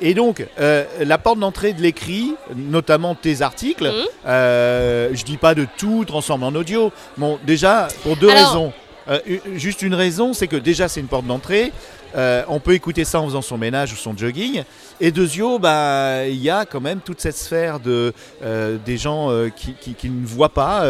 Et 0.00 0.14
donc, 0.14 0.46
euh, 0.60 0.84
la 1.00 1.18
porte 1.18 1.38
d'entrée 1.38 1.72
de 1.74 1.82
l'écrit, 1.82 2.34
notamment 2.56 3.14
tes 3.14 3.42
articles, 3.42 3.84
Mhm. 3.86 4.04
euh, 4.26 5.08
je 5.12 5.24
dis 5.24 5.36
pas 5.36 5.54
de 5.54 5.66
tout 5.76 6.04
transformer 6.06 6.46
en 6.46 6.54
audio. 6.54 6.90
Bon, 7.18 7.38
déjà, 7.46 7.88
pour 8.02 8.16
deux 8.16 8.30
Alors- 8.30 8.46
raisons. 8.48 8.72
Euh, 9.10 9.20
u- 9.26 9.40
juste 9.56 9.80
une 9.82 9.94
raison, 9.94 10.34
c'est 10.34 10.48
que 10.48 10.56
déjà 10.56 10.86
c'est 10.86 11.00
une 11.00 11.06
porte 11.06 11.26
d'entrée. 11.26 11.72
Euh, 12.16 12.42
on 12.48 12.60
peut 12.60 12.72
écouter 12.74 13.04
ça 13.04 13.20
en 13.20 13.26
faisant 13.26 13.42
son 13.42 13.58
ménage 13.58 13.92
ou 13.92 13.96
son 13.96 14.16
jogging. 14.16 14.62
Et 15.00 15.10
deuxio, 15.12 15.58
bah, 15.58 16.26
il 16.26 16.42
y 16.42 16.50
a 16.50 16.64
quand 16.64 16.80
même 16.80 17.00
toute 17.00 17.20
cette 17.20 17.36
sphère 17.36 17.78
de 17.80 18.12
euh, 18.42 18.76
des 18.84 18.96
gens 18.96 19.30
euh, 19.30 19.48
qui, 19.54 19.74
qui- 19.74 19.94
qui 19.94 20.08
ne 20.10 20.26
voient 20.26 20.48
pas, 20.48 20.84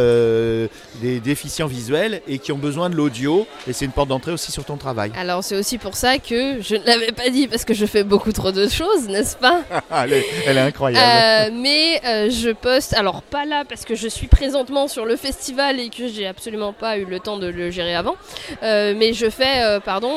des 1.02 1.20
déficients 1.20 1.66
visuels 1.66 2.22
et 2.28 2.38
qui 2.38 2.52
ont 2.52 2.58
besoin 2.58 2.88
de 2.90 2.94
l'audio. 2.94 3.46
Et 3.66 3.72
c'est 3.72 3.84
une 3.84 3.90
porte 3.92 4.08
d'entrée 4.08 4.32
aussi 4.32 4.50
sur 4.52 4.64
ton 4.64 4.76
travail. 4.76 5.12
Alors 5.18 5.44
c'est 5.44 5.56
aussi 5.56 5.78
pour 5.78 5.94
ça 5.94 6.18
que 6.18 6.60
je 6.62 6.74
ne 6.76 6.84
l'avais 6.86 7.12
pas 7.12 7.28
dit 7.30 7.48
parce 7.48 7.64
que 7.64 7.74
je 7.74 7.86
fais 7.86 8.04
beaucoup 8.04 8.32
trop 8.32 8.52
de 8.52 8.68
choses, 8.68 9.08
n'est-ce 9.08 9.36
pas? 9.36 9.60
Elle, 9.94 10.12
est, 10.12 10.26
elle 10.46 10.56
est 10.58 10.60
incroyable. 10.60 11.54
Mais 11.56 12.00
je 12.30 12.52
poste, 12.52 12.94
alors 12.94 13.22
pas 13.22 13.44
là 13.44 13.64
parce 13.68 13.84
que 13.84 13.94
je 13.94 14.08
suis 14.08 14.26
présentement 14.28 14.88
sur 14.88 15.04
le 15.04 15.16
festival 15.16 15.80
et 15.80 15.88
que 15.90 16.08
j'ai 16.08 16.26
absolument 16.26 16.72
pas 16.72 16.98
eu 16.98 17.04
le 17.04 17.20
temps 17.20 17.38
de 17.38 17.46
le 17.46 17.70
gérer 17.70 17.94
avant, 17.94 18.16
mais 18.62 19.12
je 19.12 19.28
fais, 19.30 19.78
pardon, 19.84 20.12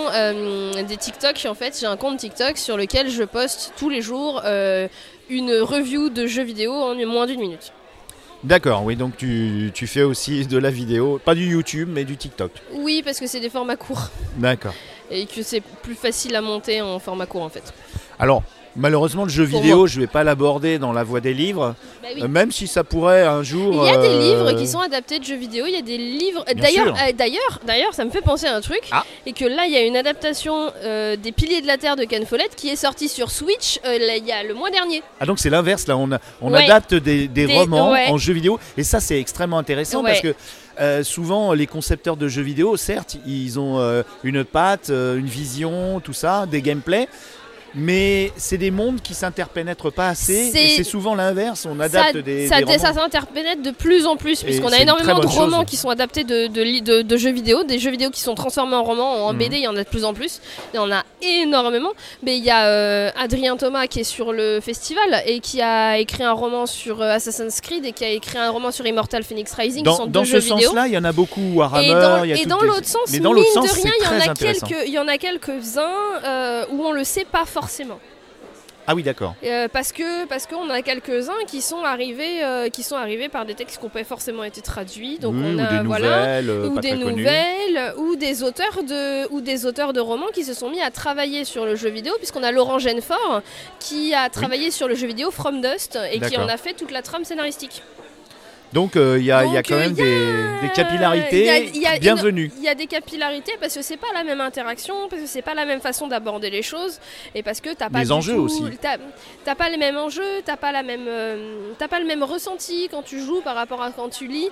des 0.91 0.97
TikTok 0.97 1.45
en 1.47 1.55
fait. 1.55 1.77
J'ai 1.79 1.85
un 1.87 1.95
compte 1.95 2.19
TikTok 2.19 2.57
sur 2.57 2.75
lequel 2.75 3.09
je 3.09 3.23
poste 3.23 3.73
tous 3.77 3.89
les 3.89 4.01
jours 4.01 4.41
euh, 4.43 4.89
une 5.29 5.53
review 5.53 6.09
de 6.09 6.27
jeux 6.27 6.43
vidéo 6.43 6.73
en 6.73 6.95
moins 7.05 7.25
d'une 7.25 7.39
minute. 7.39 7.71
D'accord, 8.43 8.83
oui, 8.83 8.95
donc 8.95 9.15
tu, 9.17 9.71
tu 9.73 9.87
fais 9.87 10.01
aussi 10.01 10.45
de 10.47 10.57
la 10.57 10.71
vidéo, 10.71 11.21
pas 11.23 11.35
du 11.35 11.45
YouTube, 11.45 11.87
mais 11.91 12.03
du 12.03 12.17
TikTok. 12.17 12.51
Oui, 12.73 13.03
parce 13.05 13.19
que 13.19 13.27
c'est 13.27 13.39
des 13.39 13.51
formats 13.51 13.75
courts 13.75 14.09
D'accord. 14.35 14.73
et 15.11 15.27
que 15.27 15.43
c'est 15.43 15.61
plus 15.61 15.95
facile 15.95 16.35
à 16.35 16.41
monter 16.41 16.81
en 16.81 16.99
format 16.99 17.27
court 17.27 17.43
en 17.43 17.49
fait. 17.49 17.71
Alors, 18.19 18.43
malheureusement, 18.75 19.23
le 19.23 19.29
jeu 19.29 19.43
vidéo, 19.43 19.87
je 19.87 19.99
vais 19.99 20.07
pas 20.07 20.23
l'aborder 20.23 20.79
dans 20.79 20.93
la 20.93 21.03
voie 21.03 21.19
des 21.19 21.33
livres, 21.33 21.75
Bah 22.01 22.09
oui. 22.15 22.23
euh, 22.23 22.27
même 22.27 22.51
si 22.51 22.67
ça 22.67 22.83
pourrait 22.83 23.23
un 23.23 23.43
jour. 23.43 23.85
Il 23.85 23.91
y 23.91 23.95
a 23.95 23.97
des 23.97 24.07
euh, 24.07 24.19
livres 24.19 24.51
qui 24.53 24.67
sont 24.67 24.79
adaptés 24.79 25.19
de 25.19 25.25
jeux 25.25 25.35
vidéo, 25.37 25.65
il 25.67 25.73
y 25.73 25.77
a 25.77 25.81
des 25.81 25.97
livres. 25.97 26.43
D'ailleurs, 26.55 26.95
euh, 26.95 27.11
d'ailleurs, 27.17 27.59
d'ailleurs, 27.65 27.93
ça 27.93 28.05
me 28.05 28.09
fait 28.11 28.21
penser 28.21 28.47
à 28.47 28.55
un 28.55 28.61
truc. 28.61 28.81
Ah. 28.91 29.03
Et 29.25 29.33
que 29.33 29.45
là, 29.45 29.65
il 29.65 29.71
y 29.73 29.77
a 29.77 29.81
une 29.83 29.97
adaptation 29.97 30.71
euh, 30.83 31.15
des 31.15 31.31
Piliers 31.31 31.61
de 31.61 31.67
la 31.67 31.77
Terre 31.77 31.95
de 31.95 32.03
Ken 32.05 32.25
Follett 32.25 32.55
qui 32.55 32.69
est 32.69 32.75
sortie 32.75 33.09
sur 33.09 33.31
Switch 33.31 33.79
euh, 33.85 33.97
là, 33.99 34.15
il 34.17 34.25
y 34.25 34.31
a 34.31 34.43
le 34.43 34.53
mois 34.53 34.69
dernier. 34.69 35.03
Ah 35.19 35.25
donc 35.25 35.39
c'est 35.39 35.49
l'inverse 35.49 35.87
là, 35.87 35.97
on, 35.97 36.11
a- 36.11 36.19
on 36.41 36.51
Ouais. 36.53 36.63
adapte 36.65 36.93
des, 36.93 37.27
des 37.27 37.45
Des- 37.47 37.53
romans 37.57 37.91
ouais. 37.91 38.07
en 38.09 38.17
jeux 38.17 38.33
vidéo 38.33 38.59
et 38.77 38.83
ça 38.83 38.99
c'est 38.99 39.19
extrêmement 39.19 39.57
intéressant 39.57 40.01
Ouais. 40.03 40.09
parce 40.11 40.21
que 40.21 40.33
euh, 40.79 41.03
souvent 41.03 41.53
les 41.53 41.67
concepteurs 41.67 42.17
de 42.17 42.27
jeux 42.27 42.41
vidéo, 42.41 42.75
certes, 42.77 43.17
ils 43.27 43.59
ont 43.59 43.79
euh, 43.79 44.03
une 44.23 44.43
patte, 44.43 44.89
euh, 44.89 45.17
une 45.17 45.25
vision, 45.27 45.99
tout 45.99 46.13
ça, 46.13 46.45
des 46.49 46.61
gameplays, 46.61 47.07
mais 47.75 48.31
c'est 48.37 48.57
des 48.57 48.71
mondes 48.71 49.01
qui 49.01 49.13
s'interpénètrent 49.13 49.91
pas 49.91 50.09
assez 50.09 50.51
C'est- 50.51 50.63
et 50.65 50.67
c'est 50.69 50.83
souvent 50.83 51.15
l'inverse, 51.15 51.65
on 51.69 51.79
adapte 51.79 52.13
ça, 52.13 52.21
des, 52.21 52.47
ça, 52.47 52.57
des 52.59 52.65
romans. 52.65 52.77
ça 52.79 52.93
s'interpénètre 52.93 53.61
de 53.61 53.71
plus 53.71 54.05
en 54.05 54.17
plus, 54.17 54.43
puisqu'on 54.43 54.71
a 54.71 54.77
énormément 54.79 55.19
de 55.19 55.25
romans 55.27 55.57
chose. 55.59 55.65
qui 55.67 55.77
sont 55.77 55.89
adaptés 55.89 56.23
de, 56.23 56.47
de, 56.47 56.61
li- 56.61 56.81
de- 56.81 57.01
de 57.01 57.17
jeux 57.17 57.31
vidéo, 57.31 57.63
des 57.63 57.79
jeux 57.79 57.91
vidéo 57.91 58.09
qui 58.09 58.21
sont 58.21 58.35
transformés 58.35 58.75
en 58.75 58.83
romans, 58.83 59.25
en 59.27 59.33
Mhm. 59.33 59.39
BD, 59.39 59.55
il 59.57 59.63
y 59.63 59.67
en 59.67 59.75
a 59.75 59.83
de 59.83 59.89
plus 59.89 60.03
en 60.05 60.13
plus. 60.13 60.39
Il 60.73 60.77
y 60.77 60.79
en 60.79 60.91
a 60.91 61.03
énormément. 61.21 61.91
Mais 62.23 62.37
il 62.37 62.43
y 62.43 62.49
a 62.49 62.65
euh, 62.67 63.09
Adrien 63.17 63.55
Thomas 63.57 63.87
qui 63.87 64.01
est 64.01 64.03
sur 64.03 64.33
le 64.33 64.59
festival 64.61 65.23
et 65.25 65.39
qui 65.39 65.61
a 65.61 65.97
écrit 65.97 66.23
un 66.23 66.33
roman 66.33 66.65
sur 66.65 67.01
euh, 67.01 67.11
Assassin's 67.13 67.61
Creed 67.61 67.85
et 67.85 67.91
qui 67.93 68.03
a 68.03 68.09
écrit 68.09 68.37
un 68.37 68.49
roman 68.49 68.71
sur 68.71 68.85
Immortal 68.85 69.23
Phoenix 69.23 69.53
Rising, 69.53 69.83
qui 69.85 69.91
sont 69.91 70.05
Dans, 70.05 70.07
dans 70.07 70.19
deux 70.21 70.25
ce 70.25 70.31
jeux 70.33 70.41
sens-là, 70.41 70.87
il 70.87 70.93
y 70.93 70.97
en 70.97 71.03
a 71.03 71.11
beaucoup. 71.11 71.41
Warhammer, 71.55 71.87
Et 71.87 71.93
dans, 71.93 72.23
il 72.23 72.29
y 72.29 72.33
a 72.33 72.35
et 72.35 72.39
toutes 72.39 72.47
dans 72.49 72.59
des- 72.59 72.67
l'autre 72.67 72.85
sens, 72.87 73.01
mais 73.11 73.19
dans 73.19 73.33
mine 73.33 73.43
l'autre 73.43 73.53
sens, 73.53 73.69
de 73.69 73.81
rien, 73.81 73.83
c'est 73.83 73.97
il 73.99 74.03
y, 74.03 74.07
en 74.07 74.09
très 74.19 74.27
a 74.27 74.31
intéressant. 74.31 74.67
quelques, 74.67 74.87
il 74.87 74.93
y 74.93 74.99
en 74.99 75.07
a 75.07 75.17
quelques-uns 75.17 75.81
euh, 76.25 76.65
où 76.71 76.83
on 76.85 76.91
le 76.91 77.03
sait 77.03 77.25
pas 77.25 77.45
forcément. 77.45 77.60
Ah 78.87 78.95
oui, 78.95 79.03
d'accord. 79.03 79.35
Euh, 79.43 79.67
parce 79.71 79.91
que 79.91 80.25
parce 80.25 80.47
qu'on 80.47 80.69
a 80.69 80.81
quelques-uns 80.81 81.45
qui 81.47 81.61
sont 81.61 81.83
arrivés 81.83 82.43
euh, 82.43 82.69
qui 82.69 82.81
sont 82.81 82.95
arrivés 82.95 83.29
par 83.29 83.45
des 83.45 83.53
textes 83.53 83.77
qui 83.77 83.83
n'ont 83.83 83.89
pas 83.89 84.03
forcément 84.03 84.43
été 84.43 84.61
traduits. 84.61 85.19
Donc 85.19 85.35
Oui, 85.35 85.43
on 85.45 85.57
ou 85.57 85.61
a 85.61 85.67
des 85.67 85.83
voilà 85.85 86.41
nouvelles, 86.41 86.49
euh, 86.49 86.67
ou 86.67 86.79
des 86.79 86.93
nouvelles 86.93 87.93
ou 87.97 88.15
des 88.15 88.43
auteurs 88.43 88.83
de 88.83 89.31
ou 89.31 89.41
des 89.41 89.65
auteurs 89.65 89.93
de 89.93 89.99
romans 89.99 90.27
qui 90.33 90.43
se 90.43 90.53
sont 90.53 90.69
mis 90.69 90.81
à 90.81 90.89
travailler 90.89 91.45
sur 91.45 91.65
le 91.65 91.75
jeu 91.75 91.89
vidéo 91.89 92.13
puisqu'on 92.17 92.43
a 92.43 92.51
Laurent 92.51 92.79
Genefort 92.79 93.41
qui 93.79 94.15
a 94.15 94.29
travaillé 94.29 94.71
sur 94.71 94.87
le 94.87 94.95
jeu 94.95 95.07
vidéo 95.07 95.29
From 95.29 95.61
Dust 95.61 95.99
et 96.11 96.19
qui 96.19 96.37
en 96.37 96.47
a 96.47 96.57
fait 96.57 96.73
toute 96.73 96.91
la 96.91 97.03
trame 97.03 97.23
scénaristique. 97.23 97.83
Donc 98.73 98.95
euh, 98.95 99.17
il 99.19 99.25
y, 99.25 99.31
a- 99.31 99.43
il 99.45 99.53
y 99.53 99.57
a 99.57 99.63
quand 99.63 99.73
euh, 99.75 99.79
même 99.79 99.95
y 99.97 100.01
a- 100.01 100.05
des, 100.05 100.67
des 100.67 100.73
capillarités 100.73 101.45
y 101.77 101.85
a- 101.85 101.91
a- 101.91 101.99
bienvenues. 101.99 102.51
Il 102.57 102.63
y 102.63 102.69
a 102.69 102.75
des 102.75 102.87
capillarités 102.87 103.53
parce 103.59 103.73
que 103.75 103.81
c'est 103.81 103.97
pas 103.97 104.07
la 104.13 104.23
même 104.23 104.39
interaction, 104.41 104.93
parce 105.09 105.21
que 105.23 105.27
c'est 105.27 105.41
pas 105.41 105.53
la 105.53 105.65
même 105.65 105.81
façon 105.81 106.07
d'aborder 106.07 106.49
les 106.49 106.61
choses, 106.61 106.99
et 107.35 107.43
parce 107.43 107.59
que 107.59 107.73
t'as 107.73 107.89
pas 107.89 107.99
Les 107.99 108.05
du 108.05 108.11
enjeux 108.11 108.35
tout- 108.35 108.41
aussi. 108.43 108.63
T'as, 108.81 108.97
t'as 109.43 109.55
pas 109.55 109.69
les 109.69 109.77
mêmes 109.77 109.97
enjeux, 109.97 110.41
t'as 110.45 110.57
pas 110.57 110.71
la 110.71 110.83
même, 110.83 111.05
euh, 111.07 111.71
t'as 111.77 111.87
pas 111.89 111.99
le 111.99 112.05
même 112.05 112.23
ressenti 112.23 112.87
quand 112.89 113.01
tu 113.03 113.19
joues 113.19 113.41
par 113.41 113.55
rapport 113.55 113.81
à 113.81 113.91
quand 113.91 114.09
tu 114.09 114.27
lis. 114.27 114.49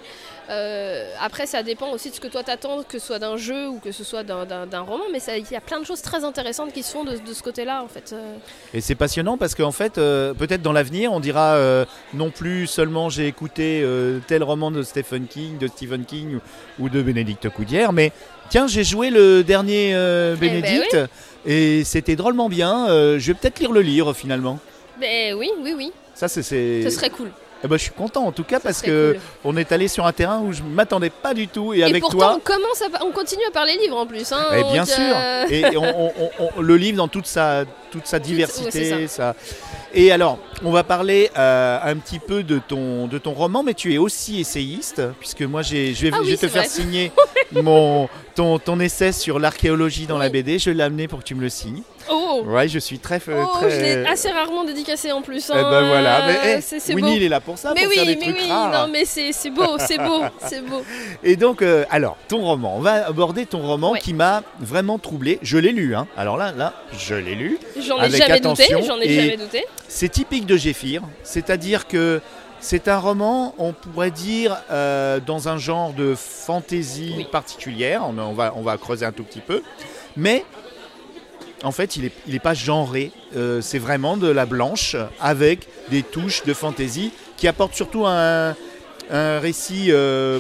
Euh, 0.50 1.12
après, 1.22 1.46
ça 1.46 1.62
dépend 1.62 1.92
aussi 1.92 2.10
de 2.10 2.16
ce 2.16 2.20
que 2.20 2.28
toi 2.28 2.42
t'attends, 2.44 2.82
que 2.84 2.98
ce 2.98 3.06
soit 3.06 3.20
d'un 3.20 3.38
jeu 3.38 3.68
ou 3.68 3.80
que 3.80 3.92
ce 3.92 4.04
soit 4.04 4.24
d'un, 4.24 4.46
roman, 4.82 5.04
mais 5.12 5.20
il 5.38 5.52
y 5.52 5.56
a 5.56 5.62
plein 5.62 5.80
de 5.80 5.86
choses 5.86 6.02
très 6.02 6.24
intéressantes 6.24 6.74
qui 6.74 6.82
se 6.82 6.92
font 6.92 7.04
de, 7.04 7.18
de 7.18 7.34
ce 7.34 7.44
côté-là 7.44 7.84
en 7.84 7.88
fait. 7.88 8.12
Euh, 8.14 8.36
Et 8.74 8.82
c'est 8.82 8.96
passionnant 8.96 9.38
parce 9.38 9.54
qu'en 9.54 9.72
fait, 9.72 9.98
euh, 9.98 10.34
peut-être 10.34 10.62
dans 10.64 10.72
l'avenir, 10.72 11.14
on 11.14 11.20
dira 11.20 11.54
euh, 11.54 11.86
non 12.16 12.32
plus 12.32 12.66
seulement 12.66 13.10
j'ai 13.10 13.28
écouté 13.28 13.86
tel 14.28 14.44
roman 14.44 14.72
de 14.72 14.82
Stephen 14.82 15.28
King, 15.28 15.58
de 15.60 15.68
Stephen 15.68 16.06
King 16.06 16.40
ou, 16.80 16.86
ou 16.86 16.90
de 16.90 17.02
Bénédicte 17.02 17.50
Coudière, 17.50 17.94
mais 17.94 18.12
tiens, 18.50 18.66
j'ai 18.68 18.84
joué 18.84 19.12
le 19.12 19.44
dernier 19.44 19.94
ben 19.94 20.36
Bénédicte 20.36 20.98
et 21.46 21.84
c'était 21.84 22.16
drôlement 22.16 22.50
bien. 22.50 22.88
je 22.88 23.28
vais 23.28 23.34
peut-être 23.36 23.60
lire 23.60 23.72
le 23.72 23.82
livre 23.82 24.14
finalement. 24.14 24.58
ben 25.00 25.36
oui, 25.36 25.52
oui, 25.62 25.74
oui, 25.78 25.92
Ça, 26.16 26.28
c'est- 26.28 26.42
ce 26.42 26.90
serait 26.90 27.10
cool. 27.12 27.30
Eh 27.64 27.68
ben, 27.68 27.78
je 27.78 27.84
suis 27.84 27.92
content 27.92 28.26
en 28.26 28.32
tout 28.32 28.44
cas 28.46 28.60
parce 28.60 28.78
Ce 28.78 28.84
que 28.84 29.12
cool. 29.14 29.22
on 29.44 29.58
est 29.58 29.72
allé 29.74 29.88
sur 29.90 30.06
un 30.06 30.14
terrain 30.14 30.40
où 30.40 30.54
je 30.54 30.64
m'attendais 30.64 31.10
pas 31.10 31.34
du 31.34 31.48
tout 31.50 31.74
et, 31.74 31.80
Et 31.80 31.84
avec 31.84 32.02
pourtant, 32.02 32.18
toi. 32.18 32.36
on 32.38 32.40
commence 32.40 32.82
à, 32.82 33.04
on 33.06 33.12
continue 33.12 33.44
à 33.48 33.52
parler 33.52 33.78
livres 33.82 33.98
en 33.98 34.06
plus. 34.06 34.32
Hein, 34.32 34.46
Eh 34.58 34.64
bien 34.72 34.86
sûr. 34.86 34.96
euh, 35.16 35.46
Et 35.50 35.76
on, 35.78 35.84
on- 35.84 36.14
on- 36.40 36.50
on- 36.58 36.62
le 36.62 36.78
livre 36.78 36.98
dans 36.98 37.08
toute 37.10 37.26
sa, 37.28 37.66
toute 37.92 38.06
sa 38.08 38.20
diversité. 38.20 39.08
ça. 39.08 39.36
Et 39.94 40.12
alors, 40.12 40.38
on 40.64 40.72
va 40.72 40.84
parler 40.84 41.32
euh, 41.38 41.80
un 41.84 41.96
petit 41.98 42.20
peu 42.20 42.44
de 42.44 42.60
ton, 42.60 43.08
de 43.08 43.18
ton 43.18 43.32
roman, 43.34 43.64
mais 43.64 43.74
tu 43.74 43.94
es 43.94 43.98
aussi 43.98 44.40
essayiste, 44.40 45.02
puisque 45.20 45.42
moi 45.42 45.62
je 45.64 45.74
vais, 45.76 46.12
Ah 46.14 46.18
oui, 46.22 46.26
je 46.26 46.32
vais 46.32 46.38
te 46.38 46.48
faire 46.48 46.62
vrai. 46.64 46.70
signer 46.70 47.12
mon, 47.52 48.08
ton, 48.36 48.60
ton 48.60 48.80
essai 48.80 49.12
sur 49.12 49.40
l'archéologie 49.40 50.06
dans 50.06 50.18
la. 50.18 50.30
BD. 50.30 50.60
Je 50.60 50.70
l'ai 50.70 50.84
amené 50.84 51.08
pour 51.08 51.20
que 51.20 51.24
tu 51.24 51.34
me 51.34 51.42
le 51.42 51.50
signes. 51.50 51.82
Oh, 52.12 52.44
Ouais, 52.46 52.68
je 52.68 52.78
suis 52.80 53.00
très. 53.00 53.20
oh 53.28 53.46
très... 53.58 53.70
je 53.72 53.76
l'ai 53.82 54.06
assez 54.08 54.30
rarement 54.30 54.64
dédicacé 54.64 55.12
en 55.12 55.22
plus. 55.22 55.50
Eh 55.54 55.58
hein, 55.58 55.70
ben 55.70 55.88
voilà. 55.88 56.28
Mais, 56.28 56.38
euh, 56.56 56.58
eh, 56.60 56.62
c'est 56.80 56.94
Winnie, 56.94 57.12
beau. 57.12 57.18
il 57.18 57.24
est 57.24 57.30
là 57.30 57.40
pour 57.40 57.58
ça, 57.58 57.74
Mais 57.76 57.82
pour 57.82 57.90
oui, 57.90 57.96
faire 57.96 58.06
des 58.06 58.16
mais 58.16 58.22
trucs 58.22 58.38
oui, 58.44 58.50
rares. 58.52 58.72
non, 58.88 58.92
mais 58.94 59.06
c'est 59.06 59.32
c'est 59.34 59.50
beau, 59.50 59.78
c'est 59.80 59.98
beau, 59.98 60.22
c'est 60.48 60.62
beau. 60.66 60.84
Et 61.24 61.36
donc, 61.36 61.62
euh, 61.64 61.84
alors, 61.90 62.16
ton 62.28 62.42
roman, 62.42 62.76
on 62.78 62.80
va 62.82 63.08
aborder 63.08 63.46
ton 63.48 63.60
roman 63.60 63.92
Ouais. 63.92 64.00
qui 64.00 64.14
m'a 64.14 64.44
vraiment 64.60 65.00
troublé. 65.00 65.40
Je 65.42 65.58
l'ai 65.58 65.72
lu, 65.72 65.96
hein. 65.96 66.08
Alors 66.16 66.38
là, 66.38 66.52
là, 66.56 66.74
je 66.98 67.16
l'ai 67.16 67.34
lu. 67.36 67.58
J'en 67.82 68.02
ai 68.02 68.10
jamais 68.12 68.40
douté, 68.40 68.64
attention 68.74 68.82
j'en 68.86 69.00
ai 69.02 69.06
et- 69.06 69.16
jamais 69.16 69.38
douté. 69.38 69.66
C'est 69.88 70.10
typique 70.10 70.46
de 70.46 70.58
Géphir, 70.58 71.02
c'est-à-dire 71.24 71.88
que 71.88 72.22
c'est 72.62 72.88
un 72.88 72.98
roman, 72.98 73.56
on 73.58 73.72
pourrait 73.74 74.12
dire, 74.12 74.58
euh, 74.70 75.20
dans 75.26 75.48
un 75.48 75.58
genre 75.58 75.94
de 75.94 76.14
fantaisie 76.16 77.14
Oui. 77.18 77.28
particulière. 77.32 78.04
On, 78.06 78.18
on 78.18 78.34
va, 78.34 78.54
on 78.56 78.62
va 78.62 78.78
creuser 78.78 79.06
un 79.06 79.12
tout 79.14 79.24
petit 79.24 79.40
peu. 79.40 79.62
Mais 80.18 80.44
en 81.64 81.72
fait, 81.72 81.96
il 81.96 82.04
n'est 82.04 82.12
il 82.28 82.36
est 82.36 82.40
pas 82.40 82.54
genré. 82.54 83.12
Euh, 83.36 83.62
c'est 83.62 83.80
vraiment 83.80 84.18
de 84.18 84.28
la 84.30 84.46
blanche 84.46 84.96
avec 85.22 85.68
des 85.90 86.04
touches 86.04 86.44
de 86.44 86.54
fantaisie 86.54 87.12
qui 87.38 87.48
apportent 87.48 87.76
surtout 87.76 88.06
un, 88.06 88.56
un 89.12 89.40
récit 89.40 89.88
euh, 89.90 90.40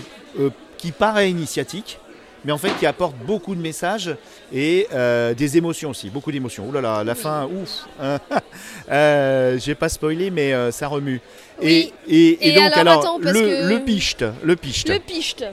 qui 0.77 0.91
paraît 0.91 1.29
initiatique. 1.29 1.99
Mais 2.45 2.51
en 2.53 2.57
fait, 2.57 2.71
qui 2.79 2.85
apporte 2.85 3.15
beaucoup 3.25 3.53
de 3.55 3.59
messages 3.61 4.15
et 4.53 4.87
euh, 4.93 5.33
des 5.33 5.57
émotions 5.57 5.89
aussi, 5.89 6.09
beaucoup 6.09 6.31
d'émotions. 6.31 6.67
Ouh 6.67 6.71
là 6.71 6.81
là, 6.81 7.03
la 7.03 7.15
fin, 7.15 7.45
ouf. 7.47 7.87
euh, 8.91 9.57
J'ai 9.59 9.75
pas 9.75 9.89
spoilé, 9.89 10.29
mais 10.31 10.53
euh, 10.53 10.71
ça 10.71 10.87
remue. 10.87 11.21
Oui. 11.61 11.91
Et, 12.07 12.15
et, 12.15 12.29
et 12.29 12.49
Et 12.49 12.53
donc, 12.53 12.63
alors, 12.63 12.77
alors, 12.79 12.99
attends, 13.01 13.19
parce 13.21 13.33
le, 13.33 13.41
que- 13.41 13.69
le 13.73 13.79
pichte, 13.81 14.25
le 14.43 14.55
pichte. 14.55 14.89
Le 14.89 14.99
pichte. 14.99 15.43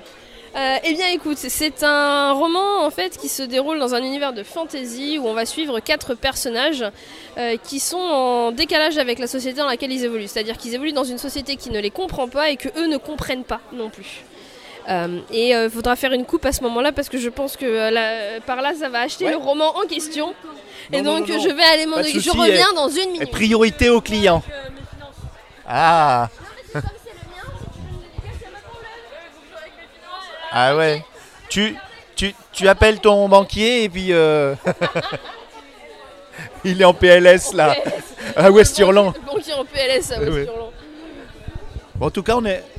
Euh, 0.57 0.77
eh 0.85 0.95
bien 0.95 1.09
écoute, 1.09 1.37
c'est 1.37 1.83
un 1.83 2.33
roman 2.33 2.87
en 2.87 2.91
fait 2.91 3.19
qui 3.19 3.29
se 3.29 3.43
déroule 3.43 3.79
dans 3.79 3.95
un 3.95 4.03
univers 4.03 4.33
de 4.33 4.43
fantasy 4.43 5.19
où 5.19 5.27
on 5.27 5.35
va 5.35 5.45
suivre 5.45 5.81
quatre 5.81 6.15
personnages 6.15 6.83
euh, 7.37 7.59
qui 7.63 7.79
sont 7.79 7.99
en 7.99 8.53
décalage 8.53 8.97
avec 8.97 9.19
la 9.19 9.27
société 9.27 9.59
dans 9.59 9.67
laquelle 9.67 9.93
ils 9.93 10.05
évoluent. 10.05 10.29
C'est-à-dire 10.29 10.57
qu'ils 10.57 10.73
évoluent 10.75 10.95
dans 10.95 11.05
une 11.05 11.19
société 11.19 11.57
qui 11.57 11.69
ne 11.69 11.79
les 11.79 11.91
comprend 11.91 12.27
pas 12.29 12.49
et 12.49 12.57
que 12.57 12.69
eux 12.79 12.87
ne 12.87 12.97
comprennent 12.97 13.45
pas 13.45 13.61
non 13.75 13.91
plus. 13.91 14.25
Euh, 14.89 15.19
et 15.33 15.51
il 15.51 15.71
faudra 15.71 15.97
faire 15.97 16.13
une 16.13 16.25
coupe 16.25 16.45
à 16.47 16.53
ce 16.53 16.63
moment-là 16.63 16.93
parce 16.93 17.09
que 17.09 17.19
je 17.19 17.29
pense 17.29 17.57
que 17.57 17.65
euh, 17.67 17.91
là- 17.91 18.41
par 18.47 18.63
là 18.63 18.73
ça 18.79 18.89
va 18.89 19.01
acheter 19.01 19.25
Ouais. 19.25 19.33
le 19.33 19.37
roman 19.37 19.77
en 19.77 19.87
question. 19.87 20.33
et 20.93 21.03
Non, 21.03 21.17
donc 21.19 21.29
non, 21.29 21.37
non. 21.37 21.43
je 21.43 21.49
vais 21.49 21.63
aller 21.65 21.87
m'en. 21.87 21.97
Je 22.03 22.31
reviens 22.31 22.73
dans 22.75 22.89
une 22.89 22.99
Et 23.01 23.07
minute. 23.13 23.31
priorité 23.33 23.89
au 23.91 24.01
client. 24.01 24.43
Ah 25.69 26.29
Ah 30.53 30.77
ouais. 30.77 31.05
Tu, 31.49 31.77
tu, 32.15 32.35
tu 32.53 32.69
appelles 32.69 33.01
ton 33.01 33.29
banquier 33.29 33.85
et 33.85 33.89
puis 33.89 34.13
euh, 34.13 34.55
il 36.65 36.81
est 36.81 36.85
en 36.85 36.95
PLS 36.95 37.53
là, 37.53 37.75
à 38.37 38.51
West-Hurland. 38.51 39.13
Le 39.15 39.21
banquier 39.35 39.55
en 39.55 39.65
PLS 39.65 40.13
à 40.13 40.19
Ouais, 40.21 40.25
ouais. 40.29 40.31
West-Hurland. 40.41 40.71
Bon, 41.97 42.07
en 42.07 42.11
tout 42.11 42.23
cas, 42.23 42.35
on 42.37 42.45
est, 42.45 42.57
euh, 42.57 42.59
euh, 42.59 42.76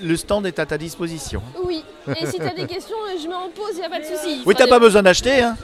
le 0.00 0.16
stand 0.16 0.46
est 0.46 0.58
à 0.58 0.66
ta 0.66 0.78
disposition. 0.78 1.42
Oui, 1.64 1.84
et 2.16 2.26
si 2.26 2.38
t'as 2.38 2.50
des 2.54 2.66
questions, 2.66 2.96
euh, 3.06 3.18
je 3.20 3.26
mets 3.28 3.34
en 3.34 3.48
pause, 3.48 3.76
y 3.78 3.82
a 3.82 3.88
pas 3.88 4.00
de 4.00 4.04
souci. 4.04 4.42
Oui, 4.46 4.54
t'as 4.54 4.66
pas 4.66 4.78
besoin 4.78 5.02
d'acheter, 5.02 5.40
hein 5.42 5.56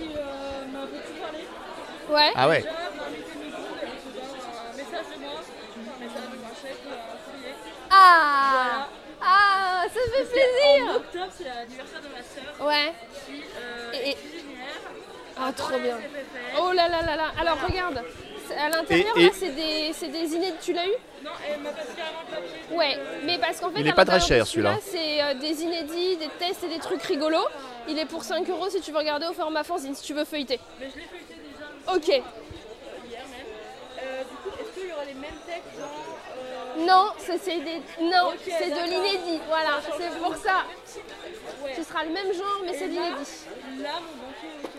Ouais. 2.10 2.30
Ah 2.36 2.48
ouais. 2.48 2.64
Ah 7.90 8.86
Ah, 9.22 9.84
ça 9.88 10.00
fait 10.12 10.24
plaisir 10.24 10.90
En 10.92 10.96
octobre, 10.96 11.26
c'est 11.36 11.44
l'anniversaire 11.44 12.00
de 12.00 12.08
ma 12.08 12.22
sœur. 12.22 12.66
Ouais. 12.66 12.92
qui, 13.26 13.42
euh, 13.58 14.10
Et-. 14.10 14.16
Ah, 15.38 15.52
trop 15.52 15.78
bien. 15.78 15.96
Oh 16.60 16.72
là 16.72 16.88
là 16.88 17.02
là 17.02 17.16
là. 17.16 17.32
Alors 17.40 17.58
regarde, 17.66 18.02
à 18.56 18.68
l'intérieur, 18.68 19.16
là, 19.18 19.28
c'est 19.32 19.50
des, 19.54 19.92
c'est 19.92 20.08
des 20.08 20.34
inédits. 20.34 20.56
Tu 20.62 20.72
l'as 20.72 20.86
eu? 20.86 20.92
Non, 21.24 21.30
elle 21.48 21.60
m'a 21.60 21.70
passé 21.70 21.88
carrément 21.96 22.18
le 22.30 22.36
papier. 22.36 22.76
Ouais, 22.76 22.98
mais 23.24 23.33
parce 23.46 23.60
qu'en 23.60 23.70
fait, 23.70 23.80
Il 23.80 23.86
à 23.86 23.90
est 23.90 23.94
pas 23.94 24.04
très 24.04 24.20
cher, 24.20 24.46
celui-là. 24.46 24.76
C'est 24.82 25.22
euh, 25.22 25.34
des 25.34 25.62
inédits, 25.62 26.16
des 26.16 26.28
tests 26.38 26.64
et 26.64 26.68
des 26.68 26.78
trucs 26.78 27.02
rigolos. 27.02 27.46
Il 27.88 27.98
est 27.98 28.06
pour 28.06 28.22
5 28.24 28.48
euros 28.48 28.68
si 28.70 28.80
tu 28.80 28.90
veux 28.92 28.98
regarder 28.98 29.26
au 29.26 29.32
format 29.32 29.62
fanzine, 29.64 29.94
si 29.94 30.02
tu 30.02 30.14
veux 30.14 30.24
feuilleter. 30.24 30.58
Mais 30.80 30.88
je 30.90 30.96
l'ai 30.98 31.04
feuilleté 31.06 31.34
déjà 31.34 31.94
Ok. 31.94 32.08
hier 32.08 32.22
même. 33.30 33.46
Euh, 34.02 34.22
du 34.22 34.36
coup, 34.36 34.56
est-ce 34.60 34.80
qu'il 34.80 34.88
y 34.88 34.92
aura 34.92 35.04
les 35.04 35.14
mêmes 35.14 35.40
textes 35.46 35.78
dans. 35.78 36.82
euh, 36.82 36.86
Non, 36.86 37.12
c'est 37.18 37.38
c'est 37.38 37.58
des... 37.60 37.80
non, 38.02 38.32
c'est 38.44 38.70
de 38.70 38.84
l'inédit. 38.90 39.40
Voilà, 39.48 39.80
c'est 39.98 40.18
pour 40.20 40.34
ça. 40.36 40.64
Ouais. 41.62 41.74
Ce 41.76 41.82
sera 41.82 42.04
le 42.04 42.10
même 42.10 42.32
genre, 42.32 42.62
mais 42.64 42.72
c'est 42.72 42.86
de 42.88 42.92
l'inédit. 42.92 43.30
Là, 43.82 43.90
mon 44.00 44.26
banquier 44.26 44.48
est 44.48 44.64
ok. 44.64 44.70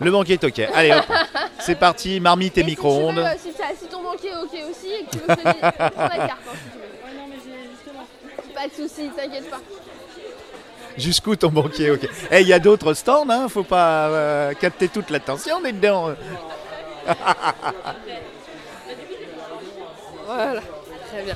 Le 0.00 0.10
banquier 0.10 0.34
est 0.34 0.44
ok. 0.44 0.58
Allez 0.74 0.92
hop, 0.92 1.04
c'est 1.60 1.74
parti, 1.78 2.20
marmite 2.20 2.58
et, 2.58 2.64
micro-ondes. 2.64 3.24
si, 3.38 3.86
ton 3.86 4.02
banquier 4.02 4.30
est 4.30 4.36
ok 4.36 4.70
aussi 4.70 4.88
et 4.92 5.04
que 5.04 5.10
tu 5.10 5.18
veux 5.18 5.26
que 5.26 5.32
je 5.32 5.36
te 5.36 5.48
dise, 5.52 5.60
prends 5.60 6.08
la 6.08 6.16
carte. 6.28 6.40
hein, 6.48 6.54
si 6.54 6.70
tu 6.70 6.78
veux. 6.78 6.82
Ouais, 7.04 7.14
non, 7.16 7.26
mais 7.28 7.36
j'ai 7.44 7.70
justement. 7.70 8.06
Pas 8.62 8.68
de 8.68 8.88
soucis, 8.88 9.10
t'inquiète 9.16 9.50
pas. 9.50 9.60
Jusqu'où 10.96 11.34
ton 11.36 11.48
banquier 11.48 11.90
ok. 11.90 12.08
Eh, 12.30 12.40
il 12.42 12.46
y 12.46 12.52
a 12.52 12.58
d'autres 12.58 12.94
stands, 12.94 13.26
hein, 13.28 13.48
faut 13.48 13.64
pas 13.64 14.08
euh, 14.08 14.52
capter 14.54 14.88
toute 14.88 15.10
l'attention 15.10 15.60
dedans. 15.60 16.10
Voilà, 20.26 20.60
très 21.10 21.22
bien. 21.24 21.34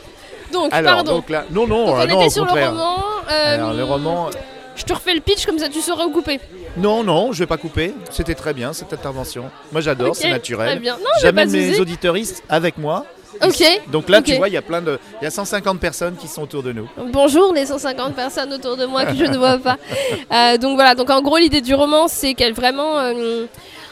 Donc, 0.52 0.73
Alors, 0.73 0.95
pardon. 0.95 1.14
donc 1.16 1.28
là, 1.28 1.45
non, 1.50 1.66
non, 1.66 1.87
Donc, 1.87 1.95
on 1.97 1.99
non, 1.99 2.04
était 2.04 2.14
au 2.26 2.30
sur 2.30 2.47
contraire. 2.47 2.73
le 2.73 2.78
roman. 2.78 2.99
euh, 3.30 3.54
Alors, 3.54 3.73
le 3.75 3.85
roman, 3.85 4.30
Je 4.76 4.85
te 4.85 4.92
refais 4.92 5.14
le 5.14 5.21
pitch 5.21 5.45
comme 5.45 5.59
ça 5.59 5.68
tu 5.68 5.80
sauras 5.80 6.04
où 6.06 6.12
couper. 6.12 6.38
non, 6.76 7.02
non, 7.02 7.33
je 7.33 7.40
vais 7.40 7.47
pas 7.47 7.56
couper. 7.56 7.92
C'était 8.11 8.35
très 8.35 8.54
bien 8.54 8.73
cette 8.73 8.92
intervention. 8.92 9.50
Moi, 9.73 9.80
j'adore, 9.80 10.14
c'est 10.14 10.30
naturel. 10.30 10.80
J'amène 11.21 11.50
mes 11.50 11.68
soucis. 11.71 11.80
auditeuristes 11.80 12.42
avec 12.49 12.78
moi. 12.78 13.04
Ok. 13.42 13.62
Donc 13.92 14.09
là, 14.09 14.23
tu 14.23 14.35
vois, 14.37 14.49
il 14.49 14.54
y 14.54 14.56
a 14.56 14.62
plein 14.62 14.80
de, 14.83 14.99
il 15.21 15.25
y 15.25 15.26
a 15.26 15.30
150 15.30 15.78
personnes 15.80 16.16
qui 16.16 16.28
sont 16.28 16.42
autour 16.42 16.62
de 16.62 16.73
nous. 16.73 16.88
Bonjour 17.12 17.52
les 17.52 17.66
150 17.66 18.14
personnes 18.14 18.52
autour 18.52 18.76
de 18.76 18.87
moi 18.87 19.04
que 19.04 19.14
je 19.14 19.25
ne 19.25 19.37
vois 19.37 19.59
pas. 19.59 19.76
Euh, 20.33 20.56
donc 20.59 20.75
voilà, 20.75 20.95
donc 20.95 21.11
en 21.11 21.23
gros 21.23 21.37
l'idée 21.37 21.61
du 21.61 21.75
roman 21.75 22.09
c'est 22.09 22.35
qu'elle 22.35 22.52
vraiment... 22.52 22.99
euh, 22.99 23.47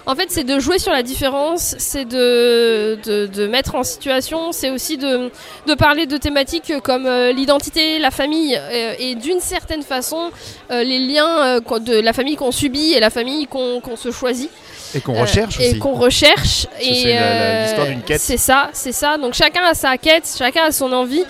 en 0.06 0.14
fait 0.14 0.26
c'est 0.30 0.44
de 0.44 0.58
jouer 0.58 0.78
sur 0.78 0.92
la 0.92 1.02
différence, 1.02 1.74
c'est 1.78 2.04
de, 2.04 2.98
de, 3.04 3.26
de 3.26 3.46
mettre 3.46 3.74
en 3.74 3.82
situation, 3.84 4.52
c'est 4.52 4.70
aussi 4.70 4.96
de, 4.98 5.30
de 5.66 5.74
parler 5.74 6.06
de 6.06 6.16
thématiques 6.16 6.72
comme 6.82 7.06
euh, 7.06 7.32
l'identité, 7.32 7.98
la 7.98 8.10
famille 8.10 8.56
euh, 8.56 8.94
et 8.98 9.14
d'une 9.14 9.40
certaine 9.40 9.82
façon 9.82 10.30
euh, 10.70 10.82
les 10.82 10.98
liens 10.98 11.60
de 11.60 12.00
la 12.00 12.12
famille 12.12 12.36
qu'on 12.36 12.52
subit 12.52 12.92
et 12.92 13.00
la 13.00 13.10
famille 13.10 13.46
qu'on 13.46 13.80
qu'on 13.80 13.96
se 13.96 14.10
choisit. 14.10 14.50
Et 14.94 15.00
qu'on 15.00 15.14
Euh, 15.16 15.20
recherche 15.22 15.60
et 15.60 15.70
aussi. 15.70 15.78
qu'on 15.78 15.94
recherche 15.94 16.66
et 16.80 16.94
c'est 16.94 17.18
euh, 17.18 17.62
l'histoire 17.64 17.86
d'une 17.86 18.02
quête. 18.02 18.20
c'est 18.20 18.36
ça 18.36 18.70
c'est 18.72 18.92
ça 18.92 19.18
donc 19.18 19.34
chacun 19.34 19.62
a 19.64 19.74
sa 19.74 19.96
quête 19.98 20.28
chacun 20.38 20.64
a 20.68 20.72
son 20.72 20.92
envie 20.92 21.24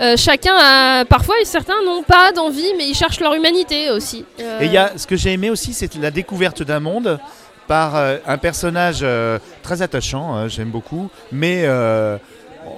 Euh, 0.00 0.16
chacun 0.16 0.54
a 0.56 1.04
parfois 1.04 1.34
certains 1.44 1.82
n'ont 1.84 2.02
pas 2.02 2.32
d'envie 2.32 2.72
mais 2.78 2.86
ils 2.88 2.94
cherchent 2.94 3.20
leur 3.20 3.34
humanité 3.34 3.90
aussi 3.90 4.24
Et 4.60 4.64
il 4.66 4.72
y 4.72 4.78
a, 4.78 4.92
ce 4.96 5.06
que 5.06 5.16
j'ai 5.16 5.32
aimé 5.32 5.50
aussi, 5.50 5.74
c'est 5.74 5.94
la 5.96 6.10
découverte 6.10 6.62
d'un 6.62 6.80
monde 6.80 7.18
par 7.68 7.94
un 8.26 8.38
personnage 8.38 9.04
très 9.62 9.80
attachant, 9.82 10.34
hein, 10.34 10.48
j'aime 10.48 10.70
beaucoup, 10.70 11.08
mais 11.30 11.66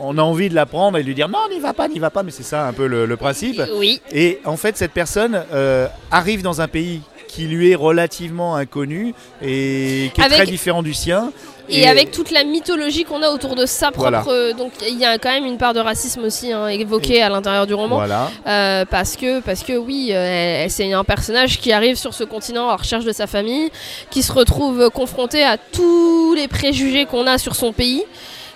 on 0.00 0.16
a 0.18 0.22
envie 0.22 0.48
de 0.48 0.54
l'apprendre 0.54 0.98
et 0.98 1.02
de 1.02 1.06
lui 1.06 1.14
dire 1.14 1.28
non, 1.28 1.38
n'y 1.50 1.58
va 1.60 1.72
pas, 1.72 1.88
n'y 1.88 1.98
va 1.98 2.10
pas, 2.10 2.22
mais 2.22 2.30
c'est 2.30 2.42
ça 2.44 2.66
un 2.66 2.72
peu 2.72 2.86
le, 2.86 3.04
le 3.06 3.16
principe. 3.16 3.60
oui 3.78 4.00
Et 4.12 4.40
en 4.44 4.56
fait, 4.56 4.76
cette 4.76 4.92
personne 4.92 5.44
euh, 5.52 5.86
arrive 6.10 6.42
dans 6.42 6.60
un 6.60 6.68
pays 6.68 7.00
qui 7.32 7.44
lui 7.46 7.70
est 7.70 7.74
relativement 7.74 8.56
inconnu 8.56 9.14
et 9.40 10.10
qui 10.14 10.20
est 10.20 10.24
Avec- 10.24 10.38
très 10.38 10.46
différent 10.46 10.82
du 10.82 10.92
sien. 10.92 11.32
et, 11.70 11.88
avec 11.88 12.10
toute 12.10 12.30
la 12.30 12.44
mythologie 12.44 13.04
qu'on 13.04 13.22
a 13.22 13.30
autour 13.30 13.54
de 13.54 13.64
sa 13.64 13.90
propre 13.90 14.10
Voilà. 14.10 14.24
euh, 14.28 14.52
donc 14.52 14.72
il 14.86 14.98
y 14.98 15.06
a 15.06 15.16
quand 15.16 15.30
même 15.30 15.46
une 15.46 15.56
part 15.56 15.72
de 15.72 15.80
racisme 15.80 16.22
aussi 16.24 16.52
hein, 16.52 16.68
évoquée 16.68 17.22
à 17.22 17.30
l'intérieur 17.30 17.66
du 17.66 17.72
roman 17.72 17.96
Voilà. 17.96 18.30
Euh, 18.46 18.84
parce 18.84 19.16
que 19.16 19.40
parce 19.40 19.62
que 19.62 19.72
oui, 19.78 20.10
euh, 20.12 20.66
c'est 20.68 20.92
un 20.92 21.04
personnage 21.04 21.58
qui 21.58 21.72
arrive 21.72 21.96
sur 21.96 22.12
ce 22.12 22.24
continent 22.24 22.66
la 22.68 22.76
recherche 22.76 23.06
de 23.06 23.12
sa 23.12 23.26
famille, 23.26 23.70
qui 24.10 24.22
se 24.22 24.32
retrouve 24.32 24.90
confronté 24.90 25.42
à 25.42 25.56
tous 25.56 26.34
les 26.34 26.48
préjugés 26.48 27.06
qu'on 27.06 27.26
a 27.26 27.38
sur 27.38 27.54
son 27.56 27.72
pays 27.72 28.02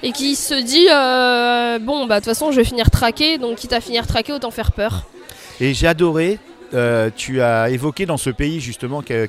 et 0.02 0.12
qui 0.12 0.36
se 0.36 0.52
dit 0.54 0.86
euh, 0.92 1.78
bon 1.78 2.04
bah 2.06 2.16
de 2.20 2.24
toute 2.26 2.34
façon 2.34 2.52
je 2.52 2.56
vais 2.56 2.64
finir 2.64 2.90
traqué, 2.90 3.38
donc 3.38 3.56
quitte 3.56 3.72
à 3.72 3.80
finir 3.80 4.06
traqué 4.06 4.34
autant 4.34 4.50
faire 4.50 4.72
peur. 4.72 5.04
Et 5.60 5.72
j'ai 5.72 5.86
adoré. 5.86 6.38
Euh, 6.74 7.10
tu 7.14 7.40
as 7.40 7.70
évoqué 7.70 8.06
dans 8.06 8.16
ce 8.16 8.30
pays 8.30 8.60
justement 8.60 9.02
que, 9.02 9.28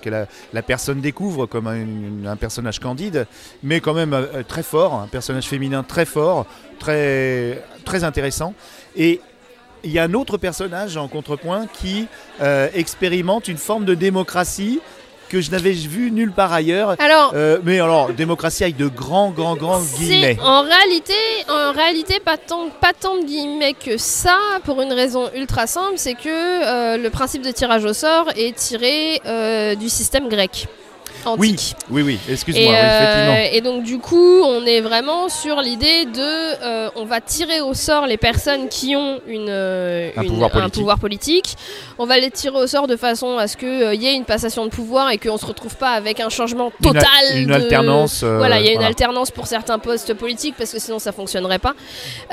la, 0.54 0.62
personne 0.62 1.02
découvre 1.02 1.46
comme 1.46 1.68
un, 1.68 2.36
personnage 2.36 2.80
candide, 2.80 3.28
mais 3.64 3.80
quand 3.80 3.94
même 3.94 4.14
euh, 4.14 4.44
très 4.48 4.64
fort, 4.64 4.96
un 4.96 5.08
personnage 5.08 5.46
féminin 5.46 5.84
très 5.84 6.06
fort, 6.06 6.46
très, 6.80 7.64
très 7.86 8.04
intéressant. 8.04 8.54
Et 8.96 9.22
il 9.84 9.92
y 9.92 10.00
a 10.00 10.04
un 10.04 10.14
autre 10.14 10.38
personnage 10.38 10.98
en 10.98 11.08
contrepoint 11.08 11.68
qui 11.68 12.08
euh, 12.42 12.68
expérimente 12.74 13.48
une 13.48 13.58
forme 13.58 13.86
de 13.86 13.94
démocratie 13.94 14.80
que 15.30 15.42
je 15.42 15.52
n'avais 15.52 15.72
vu 15.72 16.12
nulle 16.12 16.32
part 16.32 16.54
ailleurs. 16.54 16.96
Alors 17.00 17.32
Euh, 17.36 17.60
mais 17.64 17.80
alors, 17.80 18.10
démocratie 18.14 18.64
avec 18.64 18.78
de 18.78 18.88
grands, 18.88 19.32
grands, 19.32 19.56
grands 19.56 19.82
guillemets. 19.82 20.38
En 20.42 20.64
réalité, 20.64 21.14
en 21.50 21.72
réalité 21.72 22.20
pas 22.20 22.38
tant, 22.38 22.70
pas 22.82 22.94
tant 23.00 23.18
de 23.18 23.26
guillemets 23.26 23.74
que 23.74 23.98
ça, 23.98 24.38
pour 24.64 24.82
une 24.82 24.94
raison 24.94 25.30
ultra 25.36 25.68
simple, 25.68 25.94
c'est 25.98 26.16
que 26.16 26.28
euh, 26.28 26.98
le 26.98 27.10
principe 27.10 27.42
de 27.44 27.52
tirage 27.52 27.86
au 27.86 27.94
sort 27.94 28.30
est 28.36 28.56
tiré 28.56 29.22
euh, 29.26 29.76
du 29.76 29.90
système 29.90 30.30
grec 30.30 30.68
antique. 31.28 31.76
oui, 31.90 32.02
oui, 32.02 32.20
excuse-moi, 32.30 32.64
Et, 32.64 32.68
oui, 32.70 32.76
euh, 32.76 32.98
effectivement. 33.02 33.50
et 33.58 33.62
donc 33.62 33.84
du 33.84 34.00
coup, 34.00 34.42
on 34.44 34.66
est 34.66 34.82
vraiment 34.82 35.30
sur 35.30 35.62
l'idée 35.62 36.06
de, 36.06 36.64
euh, 36.64 36.90
on 36.96 37.06
va 37.06 37.22
tirer 37.22 37.62
au 37.62 37.74
sort 37.74 38.08
les 38.08 38.18
personnes 38.18 38.70
qui 38.70 38.96
ont 38.96 39.20
une, 39.28 39.48
euh, 39.50 40.10
Un 40.18 40.22
une- 40.24 40.30
pouvoir 40.30 40.52
politique. 40.52 40.74
pouvoir 40.74 41.00
politique. 41.00 41.56
On 42.00 42.06
va 42.06 42.18
les 42.18 42.32
tirer 42.32 42.58
au 42.58 42.68
sort 42.68 42.88
de 42.88 42.96
façon 42.96 43.38
à 43.38 43.48
ce 43.48 43.58
qu'il 43.58 44.02
y 44.02 44.08
ait 44.08 44.14
une 44.16 44.26
passation 44.26 44.66
de 44.66 44.70
pouvoir 44.70 45.10
et 45.12 45.18
qu'on 45.18 45.38
se 45.38 45.46
retrouve 45.46 45.76
pas 45.76 45.92
avec 45.92 46.20
un 46.20 46.30
changement 46.30 46.72
total. 46.82 47.04
une 47.36 47.48
de- 47.48 47.54
alternance, 47.54 48.22
euh, 48.24 48.38
voilà, 48.38 48.60
il 48.60 48.66
y 48.66 48.70
a 48.70 48.72
une 48.72 48.76
voilà. 48.78 48.88
alternance 48.90 49.32
pour 49.32 49.48
certains 49.48 49.80
postes 49.80 50.14
politiques 50.14 50.56
parce 50.58 50.72
que 50.72 50.80
sinon 50.80 51.00
ça 51.00 51.12
fonctionnerait 51.12 51.60
pas. 51.60 51.74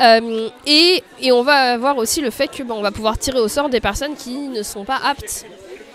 Euh, 0.01 0.49
et, 0.67 1.03
et 1.21 1.33
on 1.33 1.43
va 1.43 1.73
avoir 1.75 1.97
aussi 1.97 2.21
le 2.21 2.31
fait 2.31 2.49
que 2.49 2.63
on 2.71 2.83
va 2.83 2.91
pouvoir 2.91 3.19
tirer 3.19 3.39
au 3.41 3.49
sort 3.49 3.69
des 3.69 3.81
personnes 3.81 4.15
qui 4.17 4.33
ne 4.49 4.63
sont 4.63 4.85
pas 4.85 4.99
aptes 5.05 5.45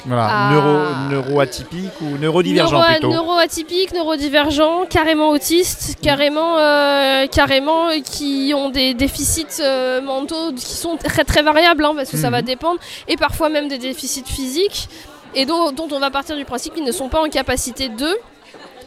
Voilà, 0.05 0.47
à- 0.47 0.51
neuro, 0.53 0.77
neuroatypique 1.11 1.91
ou 2.01 2.17
neurodivergent 2.17 2.71
Neuro- 2.71 2.85
plutôt. 2.91 3.11
Neuroatypiques, 3.11 3.93
neurodivergents, 3.93 4.85
carrément 4.89 5.29
autistes, 5.31 5.95
carrément, 6.01 6.57
euh, 6.57 7.27
carrément 7.27 7.87
qui 8.03 8.53
ont 8.55 8.69
des 8.69 8.93
déficits 8.93 9.45
euh, 9.61 10.01
mentaux 10.01 10.53
qui 10.55 10.65
sont 10.73 10.95
très 10.97 11.23
très 11.25 11.41
variables 11.43 11.83
hein, 11.83 11.93
parce 11.95 12.09
que 12.09 12.17
ça 12.17 12.29
va 12.29 12.39
Mhm. 12.39 12.45
dépendre 12.47 12.79
et 13.07 13.17
parfois 13.17 13.49
même 13.49 13.67
des 13.67 13.77
déficits 13.77 14.23
physiques 14.25 14.87
et 15.35 15.45
dont, 15.45 15.71
dont 15.73 15.87
on 15.91 15.99
va 15.99 16.09
partir 16.09 16.35
du 16.37 16.45
principe 16.45 16.73
qu'ils 16.75 16.85
ne 16.85 16.91
sont 16.93 17.09
pas 17.09 17.21
en 17.21 17.29
capacité 17.29 17.89
d'eux. 17.89 18.17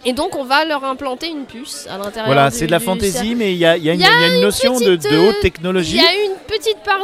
Et 0.04 0.12
donc 0.14 0.34
on 0.34 0.42
va 0.42 0.64
leur 0.64 0.82
implanter 0.82 1.28
une 1.28 1.44
puce 1.44 1.86
à 1.88 1.96
l'intérieur. 1.96 2.26
Voilà, 2.26 2.50
c'est 2.50 2.66
de 2.66 2.72
la 2.72 2.80
fantaisie, 2.80 3.36
mais 3.36 3.52
il 3.52 3.58
y 3.58 3.64
a, 3.64 3.76
il 3.76 3.84
y 3.84 3.90
a 3.90 3.92
une, 3.94 4.00
y 4.00 4.04
a 4.04 4.40
notion 4.40 4.72
de, 4.80 4.96
petite, 4.96 5.12
de 5.12 5.16
haute 5.18 5.36
euh, 5.36 5.40
technologie. 5.42 5.94
Il 5.98 6.02
y 6.02 6.04
a 6.04 6.24
une 6.24 6.31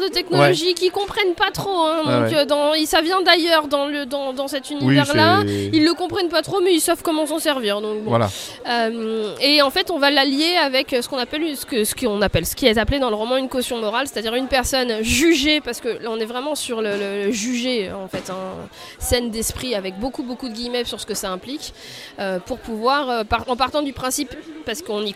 de 0.01 0.09
technologie 0.09 0.75
qu'ils 0.75 0.91
comprennent 0.93 1.35
pas 1.35 1.51
trop. 1.51 1.71
hein, 1.83 1.99
Ouais, 2.07 2.13
donc 2.13 2.31
ouais. 2.31 2.37
euh, 2.39 2.45
dans, 2.45 2.73
ça 2.87 3.01
vient 3.01 3.23
d'ailleurs 3.23 3.67
dans, 3.69 3.87
le, 3.87 4.07
dans, 4.07 4.33
dans 4.33 4.49
cet 4.49 4.71
Oui, 4.71 4.77
univers-là. 4.81 5.41
c'est- 5.47 5.71
ils 5.73 5.85
le 5.85 5.95
comprennent 5.95 6.29
pas 6.29 6.43
trop, 6.43 6.61
mais 6.61 6.73
ils 6.75 6.81
savent 6.81 7.03
comment 7.03 7.27
s'en 7.27 7.39
servir. 7.39 7.81
Donc 7.81 8.03
bon. 8.05 8.11
Voilà. 8.11 8.29
Euh, 8.69 9.35
et 9.41 9.63
en 9.63 9.71
fait, 9.71 9.91
on 9.91 9.99
va 9.99 10.11
l'allier 10.11 10.57
avec 10.57 10.91
ce 11.01 11.09
qu'on 11.09 11.19
appelle 11.19 11.57
ce 11.57 11.65
que 11.67 11.85
ce 11.85 11.95
qu'on 11.95 12.21
appelle 12.23 12.47
ce 12.47 12.55
qui 12.55 12.67
est 12.67 12.79
appelé 12.79 12.99
dans 12.99 13.11
le 13.11 13.17
roman 13.17 13.37
une 13.37 13.49
caution 13.49 13.79
morale, 13.79 14.07
c'est-à-dire 14.07 14.35
une 14.35 14.49
personne 14.49 15.03
jugée, 15.03 15.61
parce 15.61 15.81
que 15.81 15.89
là 15.89 16.11
on 16.11 16.19
est 16.19 16.25
vraiment 16.25 16.55
sur 16.55 16.81
le, 16.83 16.91
le- 17.27 17.31
jugé 17.33 17.91
en 17.93 18.09
fait, 18.09 18.31
hein, 18.31 18.37
scène 18.99 19.31
d'esprit 19.31 19.75
avec 19.75 19.99
beaucoup 19.99 20.23
beaucoup 20.23 20.49
de 20.49 20.55
guillemets 20.55 20.85
sur 20.85 21.01
ce 21.01 21.07
que 21.07 21.15
ça 21.15 21.31
implique, 21.31 21.73
euh, 22.19 22.39
pour 22.39 22.59
pouvoir 22.59 23.11
euh, 23.11 23.25
par- 23.25 23.45
en 23.49 23.57
partant 23.57 23.83
du 23.83 23.93
principe, 23.93 24.35
parce 24.67 24.83
qu'on 24.83 25.03
y 25.03 25.15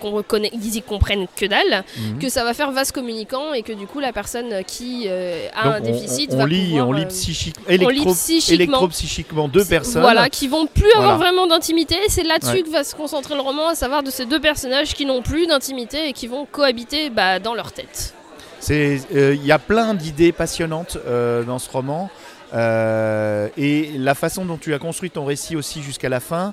ils 0.52 0.76
y 0.76 0.82
comprennent 0.82 1.26
que 1.37 1.46
dalle, 1.46 1.85
Mhm. 1.98 2.18
que 2.18 2.28
ça 2.28 2.44
va 2.44 2.54
faire 2.54 2.70
vase 2.72 2.92
communicant 2.92 3.52
et 3.52 3.62
que 3.62 3.72
du 3.72 3.87
coup 3.87 4.00
la 4.00 4.12
personne 4.12 4.62
qui 4.64 5.05
euh, 5.09 5.48
a 5.55 5.64
Donc, 5.64 5.75
un 5.75 5.81
on- 5.81 5.85
déficit 5.85 6.31
on, 6.33 6.37
va 6.38 6.46
lit, 6.46 6.66
pouvoir, 6.68 6.88
on 6.88 6.92
lit 6.92 7.03
euh, 7.03 7.07
psychique, 7.09 7.57
électro, 7.68 8.12
psychiquement. 8.14 8.55
électropsychiquement 8.55 9.48
deux 9.48 9.64
personnes. 9.64 10.03
Voilà, 10.03 10.29
qui 10.29 10.48
vont 10.48 10.66
plus 10.66 10.90
avoir 10.96 11.18
vraiment 11.18 11.46
d'intimité. 11.46 11.94
Et 12.07 12.09
c'est 12.11 12.22
là-dessus 12.25 12.53
Ouais. 12.57 12.62
que 12.62 12.70
va 12.70 12.85
se 12.85 12.94
concentrer 12.94 13.35
le 13.35 13.40
roman, 13.40 13.68
à 13.68 13.75
savoir 13.75 14.03
de 14.03 14.11
ces 14.11 14.27
deux 14.27 14.40
personnages 14.40 14.94
qui 14.94 15.07
n'ont 15.07 15.22
plus 15.22 15.46
d'intimité 15.46 16.09
et 16.09 16.12
qui 16.12 16.27
vont 16.27 16.46
cohabiter 16.51 17.11
bah, 17.11 17.38
dans 17.38 17.55
leur 17.55 17.72
tête. 17.72 18.14
C'est, 18.61 19.01
euh, 19.14 19.35
Il 19.35 19.44
y 19.44 19.51
a 19.53 19.59
plein 19.59 19.92
d'idées 19.94 20.31
passionnantes 20.33 20.96
euh, 21.07 21.42
dans 21.42 21.59
ce 21.59 21.68
roman. 21.70 22.11
Euh, 22.52 23.48
et 23.56 23.92
la 23.96 24.14
façon 24.14 24.44
dont 24.44 24.56
tu 24.58 24.74
as 24.74 24.78
construit 24.78 25.10
ton 25.10 25.24
récit 25.24 25.56
aussi 25.56 25.82
jusqu'à 25.82 26.08
la 26.08 26.20
fin 26.20 26.52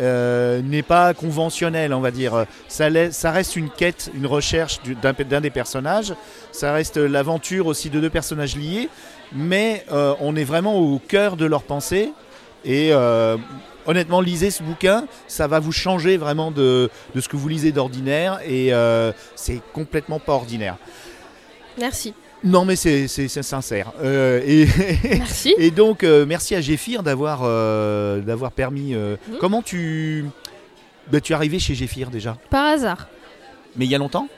euh, 0.00 0.60
n'est 0.62 0.82
pas 0.82 1.14
conventionnelle, 1.14 1.92
on 1.94 2.00
va 2.00 2.10
dire. 2.10 2.46
Ça, 2.68 2.88
reste 3.30 3.56
une 3.56 3.70
quête, 3.70 4.10
une 4.14 4.26
recherche 4.26 4.80
du- 4.82 4.96
d'un, 4.96 5.40
des 5.40 5.50
personnages. 5.50 6.14
Ça 6.52 6.72
reste 6.72 6.96
l'aventure 6.96 7.66
aussi 7.66 7.90
de 7.90 8.00
deux 8.00 8.10
personnages 8.10 8.56
liés. 8.56 8.88
Mais 9.32 9.84
euh, 9.92 10.14
on 10.20 10.34
est 10.36 10.44
vraiment 10.44 10.76
au 10.76 10.98
cœur 10.98 11.36
de 11.36 11.44
leur 11.46 11.62
pensée. 11.62 12.12
Et 12.64 12.92
honnêtement, 13.84 14.22
lisez 14.22 14.50
ce 14.50 14.62
bouquin, 14.62 15.04
ça 15.28 15.46
va 15.46 15.60
vous 15.60 15.70
changer 15.72 16.16
vraiment 16.16 16.50
de, 16.50 16.88
ce 17.14 17.28
que 17.28 17.36
vous 17.36 17.48
lisez 17.48 17.72
d'ordinaire 17.72 18.40
et 18.48 18.72
c'est 19.34 19.60
complètement 19.74 20.18
pas 20.18 20.32
ordinaire. 20.32 20.78
Merci. 21.78 22.14
Non, 22.44 22.66
mais 22.66 22.76
c'est 22.76 23.08
sincère. 23.28 23.92
Euh, 24.02 24.40
et, 24.46 24.66
Merci. 25.18 25.54
et 25.56 25.70
donc, 25.70 26.04
euh, 26.04 26.26
merci 26.26 26.54
à 26.54 26.60
Géphir 26.60 27.02
d'avoir 27.02 27.40
euh, 27.42 28.20
d'avoir 28.20 28.52
permis. 28.52 28.94
Mhm. 28.94 29.16
Comment 29.40 29.62
tu. 29.62 30.26
bah, 31.10 31.20
tu 31.20 31.32
es 31.32 31.34
arrivé 31.34 31.58
chez 31.58 31.74
Géphir 31.74 32.10
déjà? 32.10 32.36
Par 32.50 32.66
hasard. 32.66 33.08
Mais 33.76 33.86
il 33.86 33.90
y 33.90 33.94
a 33.94 33.98
longtemps? 33.98 34.28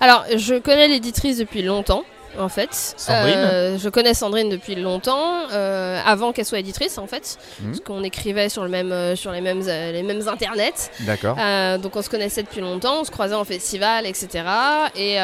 Alors, 0.00 0.24
je 0.36 0.54
connais 0.58 0.88
l'éditrice 0.88 1.38
depuis 1.38 1.62
longtemps, 1.62 2.04
en 2.38 2.48
fait. 2.48 2.68
Sandrine 2.96 3.34
Euh, 3.38 3.78
Je 3.78 3.88
connais 3.88 4.14
Sandrine 4.14 4.48
depuis 4.48 4.74
longtemps, 4.74 5.32
euh, 5.52 6.00
avant 6.06 6.32
qu'elle 6.32 6.44
soit 6.46 6.58
éditrice, 6.58 6.98
en 6.98 7.06
fait. 7.06 7.38
Mhm. 7.60 7.70
Parce 7.70 7.80
qu'on 7.80 8.02
écrivait 8.04 8.48
sur, 8.48 8.62
le 8.62 8.68
même, 8.68 8.92
euh, 8.92 9.16
sur 9.16 9.32
les, 9.32 9.40
mêmes, 9.40 9.62
les 9.66 10.02
mêmes 10.02 10.26
internets. 10.28 10.90
D'accord. 11.00 11.36
Donc 11.80 11.96
on 11.96 12.02
se 12.02 12.08
connaissait 12.10 12.42
depuis 12.42 12.60
longtemps, 12.60 13.00
on 13.00 13.04
se 13.04 13.10
croisait 13.10 13.34
en 13.34 13.44
festival, 13.44 14.06
etc. 14.06 14.44
Et, 14.96 15.14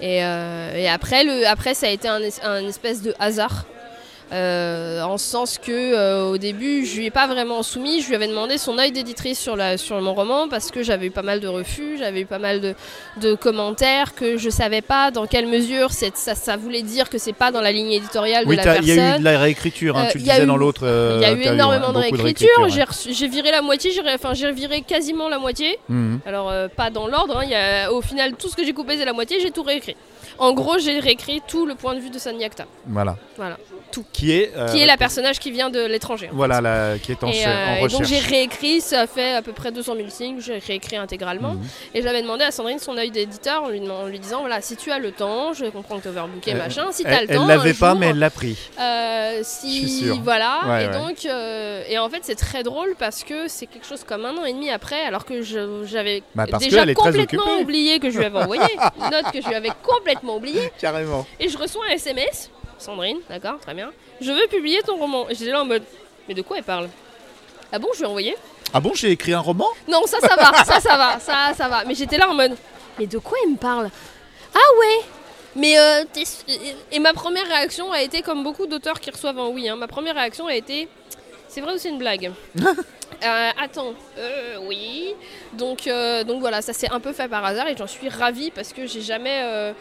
et, 0.00 0.16
et 0.18 0.88
après, 0.88 1.24
le, 1.24 1.46
après, 1.46 1.74
ça 1.74 1.86
a 1.86 1.90
été 1.90 2.08
un, 2.08 2.20
es- 2.20 2.42
un 2.44 2.66
espèce 2.66 3.02
de 3.02 3.14
hasard. 3.18 3.64
Euh, 4.32 5.02
en 5.02 5.18
ce 5.18 5.26
sens 5.26 5.58
que 5.58 5.70
euh, 5.70 6.24
au 6.30 6.38
début 6.38 6.86
je 6.86 6.96
lui 6.96 7.06
ai 7.06 7.10
pas 7.10 7.26
vraiment 7.26 7.62
soumis, 7.62 8.00
je 8.00 8.08
lui 8.08 8.14
avais 8.14 8.28
demandé 8.28 8.56
son 8.56 8.78
œil 8.78 8.90
d'éditrice 8.90 9.38
sur, 9.38 9.56
la, 9.56 9.76
sur 9.76 10.00
mon 10.00 10.14
roman 10.14 10.48
parce 10.48 10.70
que 10.70 10.82
j'avais 10.82 11.06
eu 11.06 11.10
pas 11.10 11.20
mal 11.22 11.40
de 11.40 11.48
refus, 11.48 11.96
j'avais 11.98 12.22
eu 12.22 12.26
pas 12.26 12.38
mal 12.38 12.60
de, 12.62 12.74
de 13.20 13.34
commentaires 13.34 14.14
que 14.14 14.38
je 14.38 14.48
savais 14.48 14.80
pas 14.80 15.10
dans 15.10 15.26
quelle 15.26 15.46
mesure 15.48 15.90
ça, 15.92 16.34
ça 16.34 16.56
voulait 16.56 16.80
dire 16.82 17.10
que 17.10 17.18
c'est 17.18 17.34
pas 17.34 17.50
dans 17.50 17.60
la 17.60 17.72
ligne 17.72 17.92
éditoriale 17.92 18.44
Oui, 18.46 18.56
de 18.56 18.62
la 18.62 18.74
personne. 18.74 18.84
il 18.84 18.96
y 18.96 19.00
a 19.00 19.16
eu 19.16 19.18
de 19.18 19.24
la 19.24 19.38
réécriture, 19.38 19.98
hein, 19.98 20.04
Euh, 20.06 20.10
tu 20.12 20.18
le 20.18 20.24
disais 20.24 20.42
eu- 20.44 20.46
dans 20.46 20.56
l'autre. 20.56 20.82
euh, 20.84 21.18
Il 21.20 21.22
y 21.22 21.24
a 21.26 21.32
eu 21.32 21.42
énormément 21.42 21.88
hein, 21.88 21.92
de 21.92 21.98
réécriture, 21.98 22.68
j'ai 23.10 23.28
viré 23.28 23.50
la 23.50 23.60
moitié, 23.60 23.90
j'ai 23.90 24.02
enfin 24.14 24.32
j'ai 24.34 24.50
viré 24.52 24.80
quasiment 24.80 25.28
la 25.28 25.38
moitié. 25.38 25.78
Mhm. 25.90 26.20
Alors, 26.24 26.50
pas 26.74 26.88
dans 26.90 27.06
l'ordre, 27.06 27.38
hein, 27.42 27.88
au 27.90 28.00
final, 28.00 28.34
tout 28.36 28.48
ce 28.48 28.56
que 28.56 28.64
j'ai 28.64 28.72
coupé, 28.72 28.96
c'est 28.96 29.04
la 29.04 29.12
moitié, 29.12 29.40
j'ai 29.40 29.50
tout 29.50 29.62
réécrit. 29.62 29.96
En 30.38 30.54
gros, 30.54 30.78
j'ai 30.78 30.98
réécrit 31.00 31.42
tout 31.46 31.66
le 31.66 31.74
point 31.74 31.94
de 31.94 32.00
vue 32.00 32.08
de 32.10 32.18
Sanya 32.18 32.46
Akhtar, 32.46 32.66
Voilà. 32.86 33.16
Voilà. 33.36 33.58
Tout. 33.92 34.04
Qui 34.12 34.32
est. 34.32 34.52
euh, 34.56 34.66
qui 34.68 34.80
est 34.80 34.86
la 34.86 34.96
personnage 34.96 35.38
qui 35.38 35.50
vient 35.50 35.70
de 35.70 35.84
l'étranger. 35.84 36.30
Voilà, 36.32 36.60
la, 36.60 36.98
qui 36.98 37.12
est 37.12 37.22
en, 37.22 37.28
Et, 37.28 37.32
cher- 37.34 37.48
euh, 37.50 37.72
en 37.72 37.76
et 37.76 37.80
donc 37.88 38.00
recherche. 38.00 38.08
j'ai 38.08 38.18
réécrit, 38.18 38.80
ça 38.80 39.06
fait 39.06 39.34
à 39.34 39.42
peu 39.42 39.52
près 39.52 39.70
200 39.70 39.94
000 39.96 40.08
signes, 40.08 40.40
j'ai 40.40 40.58
réécrit 40.58 40.96
intégralement. 40.96 41.52
Mhm. 41.52 41.60
Et 41.94 42.02
j'avais 42.02 42.22
demandé 42.22 42.42
à 42.44 42.50
Sandrine 42.50 42.78
son 42.78 42.96
œil 42.96 43.10
d'éditeur 43.10 43.62
en 43.64 43.68
lui, 43.68 43.80
demandant- 43.80 44.04
en 44.04 44.06
lui 44.06 44.18
disant 44.18 44.40
voilà, 44.40 44.60
si 44.62 44.76
tu 44.76 44.90
as 44.90 44.98
le 44.98 45.12
temps, 45.12 45.52
je 45.52 45.66
comprends 45.66 45.98
que 45.98 46.02
tu 46.02 46.08
overbooké, 46.08 46.52
Elle- 46.52 46.56
machin, 46.58 46.86
si 46.90 47.04
tu 47.04 47.08
as 47.10 47.22
Elle 47.22 47.28
le 47.28 47.34
temps. 47.36 47.42
elle 47.42 47.48
l'avait 47.48 47.74
pas, 47.74 47.90
jour, 47.90 47.98
mais 48.00 48.06
elle 48.08 48.18
l'a 48.18 48.30
pris. 48.30 48.56
euh, 48.80 49.38
Je 49.38 49.42
si 49.44 49.78
suis 49.88 50.06
sûr. 50.06 50.20
voilà 50.22 50.60
Ouais, 50.66 50.84
et 50.84 50.86
ouais. 50.88 50.92
donc 50.92 51.26
euh, 51.26 51.82
et 51.88 51.98
en 51.98 52.08
fait 52.08 52.20
c'est 52.22 52.34
très 52.34 52.62
drôle 52.62 52.94
parce 52.98 53.24
que 53.24 53.46
c'est 53.48 53.66
quelque 53.66 53.86
chose 53.86 54.04
comme 54.04 54.24
un 54.24 54.36
an 54.36 54.44
et 54.44 54.52
demi 54.52 54.70
après 54.70 55.00
alors 55.04 55.24
que 55.24 55.42
j'avais 55.42 56.22
Bah, 56.34 56.46
déjà 56.58 56.84
complètement 56.94 57.58
oublié 57.60 57.98
que 57.98 58.10
je 58.10 58.18
lui 58.18 58.24
avais 58.24 58.38
envoyé 58.38 58.62
une 58.98 59.10
note 59.10 59.30
que 59.32 59.40
je 59.42 59.48
lui 59.48 59.54
avais 59.54 59.70
complètement 59.82 60.36
oubliée 60.36 60.72
Carrément. 60.80 61.26
et 61.40 61.48
je 61.48 61.58
reçois 61.58 61.84
un 61.90 61.94
SMS 61.94 62.50
Sandrine 62.82 63.18
d'accord 63.28 63.58
très 63.60 63.74
bien. 63.74 63.90
Je 64.20 64.30
veux 64.32 64.46
publier 64.48 64.82
ton 64.82 64.96
roman. 64.96 65.28
Et 65.30 65.34
j'étais 65.34 65.50
là 65.52 65.62
en 65.62 65.64
mode 65.64 65.84
mais 66.28 66.34
de 66.34 66.42
quoi 66.42 66.58
elle 66.58 66.64
parle? 66.64 66.88
Ah 67.72 67.78
bon 67.78 67.88
je 67.94 67.98
lui 67.98 68.04
ai 68.04 68.08
envoyé. 68.08 68.36
Ah 68.74 68.80
bon, 68.80 68.92
j'ai 68.94 69.10
écrit 69.10 69.32
un 69.34 69.40
roman? 69.40 69.68
Non 69.88 70.02
ça 70.06 70.18
ça 70.20 70.34
va 70.36 70.64
ça 70.64 70.80
ça 70.80 70.96
va 70.96 71.20
ça 71.20 71.52
ça 71.56 71.68
va. 71.68 71.84
Mais 71.84 71.94
j'étais 71.94 72.18
là 72.18 72.28
en 72.28 72.34
mode 72.34 72.56
mais 72.98 73.06
de 73.06 73.18
quoi 73.18 73.38
elle 73.44 73.50
me 73.52 73.56
parle? 73.56 73.90
Ah 74.54 74.78
ouais. 74.80 75.04
Mais 75.56 75.78
euh, 75.78 76.04
et 76.90 76.98
ma 76.98 77.12
première 77.12 77.46
réaction 77.46 77.92
a 77.92 78.00
été 78.02 78.22
comme 78.22 78.42
beaucoup 78.42 78.66
d'auteurs 78.66 79.00
qui 79.00 79.10
reçoivent 79.10 79.38
un 79.38 79.48
oui. 79.48 79.68
hein, 79.68 79.76
ma 79.76 79.88
première 79.88 80.14
réaction 80.14 80.46
a 80.46 80.54
été 80.54 80.88
c'est 81.48 81.60
vrai 81.60 81.74
ou 81.74 81.78
c'est 81.78 81.90
une 81.90 81.98
blague? 81.98 82.32
Euh, 83.24 83.50
Attends, 83.62 83.92
euh, 84.18 84.56
oui. 84.66 85.14
Donc, 85.52 85.86
euh, 85.86 86.24
donc 86.24 86.40
voilà, 86.40 86.60
ça 86.60 86.72
s'est 86.72 86.90
un 86.90 86.98
peu 86.98 87.12
fait 87.12 87.28
par 87.28 87.44
hasard 87.44 87.68
et 87.68 87.76
j'en 87.76 87.86
suis 87.86 88.08
ravie 88.08 88.50
parce 88.50 88.72
que 88.72 88.86
j'ai 88.88 89.00
jamais, 89.02 89.72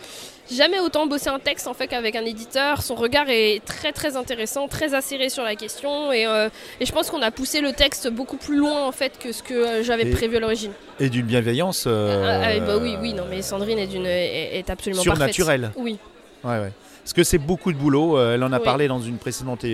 jamais 0.51 0.79
autant 0.79 1.07
bossé 1.07 1.29
un 1.29 1.39
texte 1.39 1.67
en 1.67 1.73
fait 1.73 1.87
qu'avec 1.87 2.15
un 2.15 2.25
éditeur. 2.25 2.81
Son 2.81 2.95
regard 2.95 3.29
est 3.29 3.61
très 3.65 3.91
très 3.91 4.15
intéressant, 4.15 4.67
très 4.67 4.93
acéré 4.93 5.29
sur 5.29 5.43
la 5.43 5.55
question 5.55 6.11
et, 6.11 6.25
euh, 6.25 6.49
et 6.79 6.85
je 6.85 6.91
pense 6.91 7.09
qu'on 7.09 7.21
a 7.21 7.31
poussé 7.31 7.61
le 7.61 7.71
texte 7.73 8.09
beaucoup 8.09 8.37
plus 8.37 8.57
loin 8.57 8.85
en 8.85 8.91
fait 8.91 9.13
que 9.19 9.31
ce 9.31 9.41
que 9.43 9.53
euh, 9.53 9.83
j'avais 9.83 10.05
prévu 10.05 10.37
à 10.37 10.39
l'origine. 10.39 10.71
Et 10.99 11.09
d'une 11.09 11.25
bienveillance. 11.25 11.85
euh, 11.87 12.39
Ah, 12.43 12.49
ah, 12.55 12.59
bah 12.65 12.77
oui, 12.81 12.95
oui, 13.01 13.13
non, 13.13 13.23
mais 13.29 13.41
Sandrine 13.41 13.79
est, 13.79 13.87
d'une, 13.87 14.05
est, 14.05 14.57
est 14.59 14.69
absolument 14.69 15.01
Surnaturelle. 15.01 15.61
parfaite. 15.61 15.81
Oui. 15.83 15.97
Ouais, 16.43 16.59
ouais. 16.59 16.71
Parce 17.03 17.13
que 17.13 17.23
c'est 17.23 17.39
beaucoup 17.39 17.73
de 17.73 17.77
boulot. 17.77 18.19
Elle 18.21 18.43
en 18.43 18.51
a 18.53 18.59
Oui. 18.59 18.63
parlé 18.63 18.87
dans 18.87 18.99
une 18.99 19.17
précédente 19.17 19.65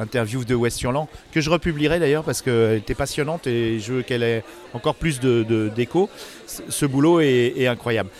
interview 0.00 0.44
de 0.44 0.54
West 0.54 0.78
Surland, 0.78 1.08
que 1.32 1.40
je 1.40 1.48
republierai 1.48 2.00
d'ailleurs 2.00 2.24
parce 2.24 2.42
qu'elle 2.42 2.78
était 2.78 2.94
passionnante 2.96 3.46
et 3.46 3.78
je 3.78 3.92
veux 3.92 4.02
qu'elle 4.02 4.24
ait 4.24 4.42
encore 4.74 4.96
plus 4.96 5.20
de, 5.20 5.44
de- 5.44 5.68
d'écho. 5.68 6.08
C- 6.46 6.64
Ce 6.68 6.84
boulot 6.86 7.20
est, 7.20 7.54
est 7.56 7.68
incroyable. 7.68 8.10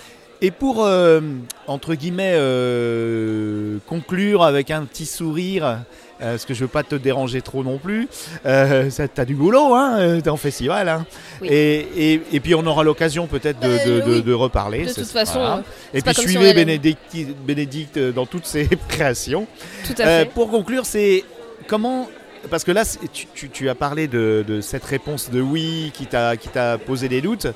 Et 0.42 0.50
pour, 0.50 0.84
euh, 0.84 1.20
entre 1.66 1.94
guillemets, 1.94 2.34
euh, 2.36 3.78
conclure 3.86 4.42
avec 4.42 4.70
un 4.70 4.84
petit 4.84 5.06
sourire, 5.06 5.64
euh, 5.64 6.30
parce 6.32 6.44
que 6.44 6.52
je 6.54 6.60
veux 6.60 6.68
pas 6.68 6.82
te 6.82 6.94
déranger 6.94 7.40
trop 7.40 7.62
non 7.64 7.78
plus, 7.78 8.08
ça- 8.44 9.08
t'as 9.08 9.24
du 9.24 9.34
boulot, 9.34 9.74
hein, 9.74 10.18
t'es 10.22 10.28
en 10.30 10.36
festival. 10.36 10.88
Hein. 10.88 11.06
Oui. 11.40 11.48
Et, 11.50 12.12
et- 12.14 12.22
et 12.32 12.40
puis 12.40 12.54
on 12.54 12.66
aura 12.66 12.84
l'occasion 12.84 13.26
peut-être 13.26 13.60
de, 13.60 13.68
de- 13.68 14.00
de- 14.00 14.12
oui. 14.16 14.22
de 14.22 14.32
reparler. 14.34 14.84
De 14.84 14.92
toute 14.92 15.04
façon, 15.06 15.38
voilà. 15.40 15.62
Et 15.94 16.02
puis 16.02 16.14
si 16.14 16.20
suivez 16.28 16.52
Bénédicte, 16.54 17.16
Bénédicte 17.46 17.98
dans 17.98 18.26
toutes 18.26 18.46
ses 18.46 18.68
créations. 18.88 19.46
tout 19.86 19.94
à 20.02 20.04
fait. 20.04 20.30
pour 20.32 20.50
conclure, 20.50 20.84
c'est 20.84 21.24
comment. 21.66 22.08
Parce 22.50 22.62
que 22.62 22.72
là, 22.72 22.84
tu, 23.12 23.26
tu- 23.34 23.48
tu 23.48 23.68
as 23.68 23.74
parlé 23.74 24.06
de, 24.06 24.44
de 24.46 24.60
cette 24.60 24.84
réponse 24.84 25.30
de 25.30 25.40
oui 25.40 25.90
qui 25.94 26.06
t'a 26.06 26.78
posé 26.78 27.08
des 27.08 27.20
doutes. 27.20 27.48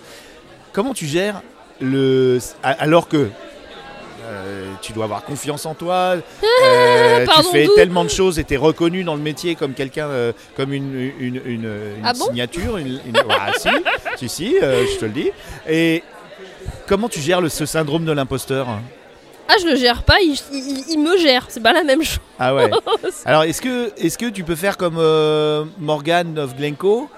Comment 0.73 0.95
tu 0.95 1.07
gères 1.07 1.43
le. 1.81 2.38
Alors 2.62 3.09
que. 3.09 3.29
euh, 4.27 4.66
tu 4.83 4.93
dois 4.93 5.05
avoir 5.05 5.25
confiance 5.25 5.66
en 5.66 5.75
toi. 5.75 6.16
euh, 6.64 7.27
tu 7.37 7.43
fais 7.53 7.69
tellement 7.75 8.05
de 8.05 8.11
choses 8.11 8.38
et 8.38 8.45
tu 8.45 8.55
es 8.55 8.57
reconnu 8.57 9.03
dans 9.05 9.14
le 9.14 9.21
métier 9.21 9.55
comme 9.57 9.73
quelqu'un, 9.75 10.07
euh, 10.07 10.33
comme 10.57 10.73
une, 10.73 10.95
une, 11.19 11.37
une- 11.45 11.64
une 11.64 12.03
Ah 12.05 12.12
bon 12.12 12.27
signature. 12.27 12.79
Ah, 13.31 13.51
si, 13.59 13.69
si, 14.16 14.29
si, 14.29 14.55
je 14.61 14.99
te 14.99 15.05
le 15.05 15.11
dis. 15.11 15.31
Et 15.69 16.03
comment 16.87 17.09
tu 17.09 17.21
gères 17.21 17.40
le, 17.40 17.49
ce 17.49 17.66
syndrome 17.66 18.05
de 18.05 18.12
l'imposteur? 18.12 18.69
Ah, 19.49 19.55
je 19.61 19.66
le 19.66 19.75
gère 19.77 20.05
pas, 20.05 20.21
il, 20.23 20.35
il- 20.53 20.85
il 20.90 20.99
me 21.03 21.16
gère, 21.19 21.47
c'est 21.49 21.62
pas 21.62 21.73
la 21.73 21.83
même 21.83 22.03
chose. 22.05 22.21
Ah 22.38 22.55
ouais. 22.55 22.71
Alors 23.25 23.43
est-ce 23.43 23.61
que, 23.61 23.90
est 23.99 24.16
que 24.16 24.27
tu 24.27 24.45
peux 24.45 24.55
faire 24.55 24.77
comme 24.77 24.97
Morgan 25.79 26.38
of 26.38 26.55
Glencoe 26.57 27.09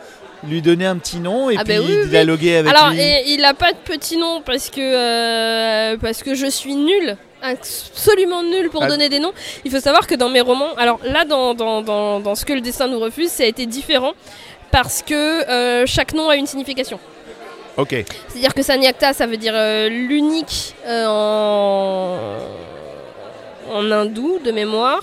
lui 0.48 0.60
donner 0.62 0.86
un 0.86 0.96
petit 0.98 1.18
nom 1.18 1.50
et 1.50 1.56
Ah 1.58 1.64
puis 1.64 1.76
bah 1.78 1.84
oui, 1.86 1.96
oui. 2.02 2.08
dialoguer 2.08 2.56
avec 2.56 2.74
Alors, 2.74 2.90
lui 2.90 3.00
et- 3.00 3.24
il 3.34 3.44
a 3.44 3.54
pas 3.54 3.72
de 3.72 3.78
petit 3.78 4.16
nom 4.16 4.42
parce 4.44 4.70
que, 4.70 4.80
euh, 4.80 5.96
parce 5.98 6.22
que 6.22 6.34
je 6.34 6.46
suis 6.46 6.74
nulle, 6.74 7.16
absolument 7.42 8.42
nulle 8.42 8.68
pour 8.70 8.82
Ah. 8.84 8.88
donner 8.88 9.08
des 9.08 9.18
noms. 9.20 9.32
Il 9.64 9.70
faut 9.70 9.80
savoir 9.80 10.06
que 10.06 10.14
dans 10.14 10.28
mes 10.28 10.40
romans, 10.40 10.74
alors 10.76 10.98
là, 11.04 11.24
dans, 11.24 11.54
dans, 11.54 11.80
dans, 11.82 12.20
dans 12.20 12.34
Ce 12.34 12.44
que 12.44 12.52
le 12.52 12.60
destin 12.60 12.88
nous 12.88 12.98
refuse, 13.00 13.30
ça 13.30 13.44
a 13.44 13.46
été 13.46 13.66
différent 13.66 14.12
parce 14.70 15.02
que 15.02 15.14
euh, 15.48 15.84
chaque 15.86 16.12
nom 16.14 16.28
a 16.28 16.36
une 16.36 16.46
signification. 16.46 16.98
Ok. 17.76 17.94
C'est-à-dire 18.28 18.52
que 18.54 18.62
Sanyakta, 18.62 19.12
ça 19.12 19.26
veut 19.26 19.36
dire 19.38 19.54
euh, 19.56 19.88
l'unique 19.88 20.74
euh, 20.86 21.06
en... 21.06 22.18
en 23.72 23.90
hindou 23.90 24.38
de 24.44 24.50
mémoire, 24.50 25.02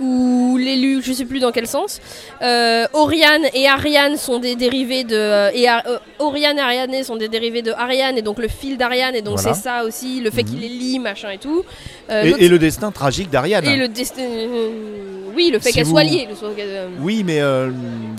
ou 0.00 0.56
l'élu, 0.58 1.02
je 1.02 1.12
sais 1.12 1.24
plus 1.24 1.40
dans 1.40 1.52
quel 1.52 1.66
sens. 1.66 2.00
Euh, 2.42 2.86
Oriane 2.92 3.46
et 3.54 3.66
Ariane 3.68 4.16
sont 4.16 4.38
des 4.38 4.54
dérivés 4.56 5.04
de. 5.04 5.16
euh, 5.16 5.50
et 5.54 5.68
Ar- 5.68 5.82
euh, 5.86 5.98
Oriane 6.18 6.58
et 6.58 6.60
Ariane 6.60 7.02
sont 7.04 7.16
des 7.16 7.28
dérivés 7.28 7.62
de 7.62 7.72
Ariane, 7.72 8.16
et 8.18 8.22
donc 8.22 8.38
le 8.38 8.48
fil 8.48 8.76
d'Ariane, 8.76 9.14
et 9.14 9.22
donc 9.22 9.38
Voilà. 9.38 9.54
c'est 9.54 9.60
ça 9.62 9.84
aussi, 9.84 10.20
le 10.20 10.30
fait 10.30 10.42
qu'il 10.44 10.56
Mhm. 10.56 10.60
les 10.62 10.68
lie, 10.68 10.98
machin 10.98 11.30
et 11.30 11.38
tout. 11.38 11.64
Euh, 12.10 12.24
Et, 12.38 12.44
et 12.46 12.48
le 12.48 12.58
destin 12.58 12.90
tragique 12.90 13.30
d'Ariane. 13.30 13.64
et 13.66 13.76
le 13.76 13.88
destin. 13.88 14.22
oui, 15.36 15.50
le 15.52 15.58
fait 15.60 15.68
Si 15.68 15.74
qu'elle 15.76 15.84
vous- 15.84 15.90
soit 15.92 16.02
liée. 16.04 16.26
le 16.30 16.34
Oui, 17.00 17.22
mais 17.24 17.40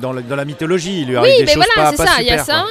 dans, 0.01 0.13
la, 0.13 0.21
dans 0.21 0.35
la 0.35 0.45
mythologie, 0.45 1.01
il 1.01 1.07
lui 1.07 1.11
Oui, 1.13 1.17
arrive 1.17 1.35
des 1.39 1.45
mais 1.45 1.51
choses 1.53 1.63
voilà, 1.75 1.89
pas, 1.91 1.97
c'est 1.97 2.03
pas 2.03 2.11
ça, 2.11 2.21
il 2.21 2.27
y 2.27 2.31
a 2.31 2.37
ça. 2.43 2.65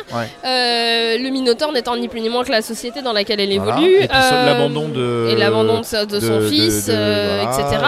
le 0.45 1.31
Minotaure 1.31 1.73
n'étant 1.73 1.97
ni 1.97 2.09
plus 2.09 2.21
ni 2.21 2.29
moins 2.29 2.45
que 2.45 2.51
la 2.51 2.63
société 2.63 3.03
dans 3.03 3.13
laquelle 3.13 3.41
elle 3.41 3.55
Voilà. 3.59 3.79
évolue. 3.79 3.97
Et 3.97 4.07
l'abandon 4.09 4.89
de- 4.89 5.29
Et 5.31 5.37
l'abandon 5.37 5.81
de, 5.81 5.85
sa- 5.85 6.07
de 6.07 6.21
son 6.21 6.39
de- 6.41 6.49
fils, 6.49 6.87
voilà, 6.87 7.43
etc. 7.45 7.85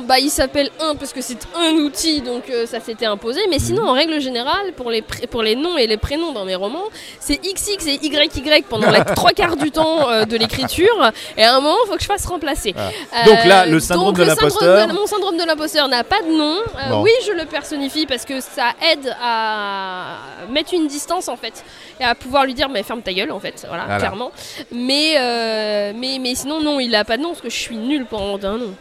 bah 0.00 0.18
il 0.18 0.30
s'appelle 0.30 0.70
un 0.80 0.94
parce 0.94 1.12
que 1.12 1.20
c'est 1.20 1.38
un 1.56 1.72
outil, 1.74 2.20
donc 2.20 2.48
euh, 2.50 2.66
ça 2.66 2.80
s'était 2.80 3.06
imposé. 3.06 3.40
Mais 3.50 3.58
sinon, 3.58 3.82
Mhm. 3.82 3.88
en 3.88 3.92
règle 3.92 4.20
générale, 4.20 4.72
pour 4.76 4.90
les, 4.90 5.02
pour 5.02 5.42
les 5.42 5.56
noms 5.56 5.76
et 5.76 5.86
les 5.86 5.96
prénoms 5.96 6.32
dans 6.32 6.44
mes 6.44 6.54
romans, 6.54 6.84
c'est 7.20 7.36
XX 7.40 7.86
et 7.86 7.98
YY 8.02 8.62
pendant 8.68 8.90
les 8.90 9.04
trois 9.16 9.32
quarts 9.32 9.56
du 9.56 9.70
temps 9.70 10.08
euh, 10.10 10.24
de 10.24 10.36
l'écriture. 10.36 11.12
Et 11.36 11.42
à 11.44 11.56
un 11.56 11.60
moment, 11.60 11.76
il 11.84 11.88
faut 11.88 11.96
que 11.96 12.02
je 12.02 12.06
fasse 12.06 12.26
remplacer. 12.26 12.74
Euh, 12.76 13.24
Donc 13.26 13.44
là, 13.44 13.66
le 13.66 13.80
syndrome 13.80 14.08
donc 14.08 14.18
de 14.18 14.24
l'imposteur- 14.24 14.88
Mon 14.94 15.06
syndrome 15.06 15.36
de 15.36 15.44
l'imposteur 15.44 15.88
n'a 15.88 16.04
pas 16.04 16.22
de 16.22 16.30
nom. 16.36 16.56
Bon. 16.90 17.02
Oui, 17.02 17.10
je 17.26 17.32
le 17.32 17.44
personnifie 17.44 18.06
parce 18.06 18.24
que 18.24 18.40
ça 18.40 18.70
aide 18.92 19.14
à 19.22 20.16
mettre 20.50 20.74
une 20.74 20.86
distance 20.86 21.28
en 21.28 21.36
fait 21.36 21.64
et 22.00 22.04
à 22.04 22.14
pouvoir 22.14 22.44
lui 22.44 22.54
dire 22.54 22.68
mais 22.68 22.82
ferme 22.82 23.02
ta 23.02 23.12
gueule 23.12 23.30
en 23.32 23.40
fait, 23.40 23.64
voilà, 23.68 23.84
Voilà. 23.84 23.98
clairement. 23.98 24.32
Mais, 24.72 25.14
euh, 25.18 25.92
mais 25.96 26.18
mais 26.20 26.34
sinon 26.34 26.60
non, 26.60 26.80
il 26.80 26.94
a 26.94 27.04
pas 27.04 27.16
de 27.16 27.22
nom 27.22 27.30
parce 27.30 27.40
que 27.40 27.50
je 27.50 27.56
suis 27.56 27.76
nulle 27.76 28.06
pour 28.06 28.20
en 28.20 28.34
un 28.42 28.58
nom. 28.58 28.74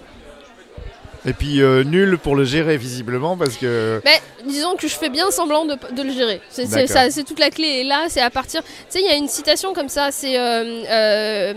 Et 1.25 1.33
puis 1.33 1.61
euh, 1.61 1.83
nul 1.83 2.17
pour 2.17 2.35
le 2.35 2.43
gérer 2.43 2.75
visiblement 2.77 3.37
parce 3.37 3.55
que. 3.55 4.01
Mais 4.03 4.21
disons 4.45 4.75
que 4.75 4.87
je 4.87 4.95
fais 4.95 5.09
bien 5.09 5.31
semblant 5.31 5.65
de, 5.65 5.75
de 5.95 6.03
le 6.03 6.11
gérer. 6.11 6.41
C'est 6.49 7.23
toute 7.23 7.39
la 7.39 7.49
clé. 7.49 7.67
Et 7.67 7.83
là, 7.83 8.05
c'est 8.09 8.21
à 8.21 8.29
partir. 8.29 8.61
Tu 8.63 8.69
sais, 8.89 8.99
il 9.01 9.05
y 9.05 9.09
a 9.09 9.15
une 9.15 9.29
citation 9.29 9.73
comme 9.73 9.89
ça. 9.89 10.09
C'est 10.11 10.37
euh, 10.37 10.83
euh, 10.89 11.53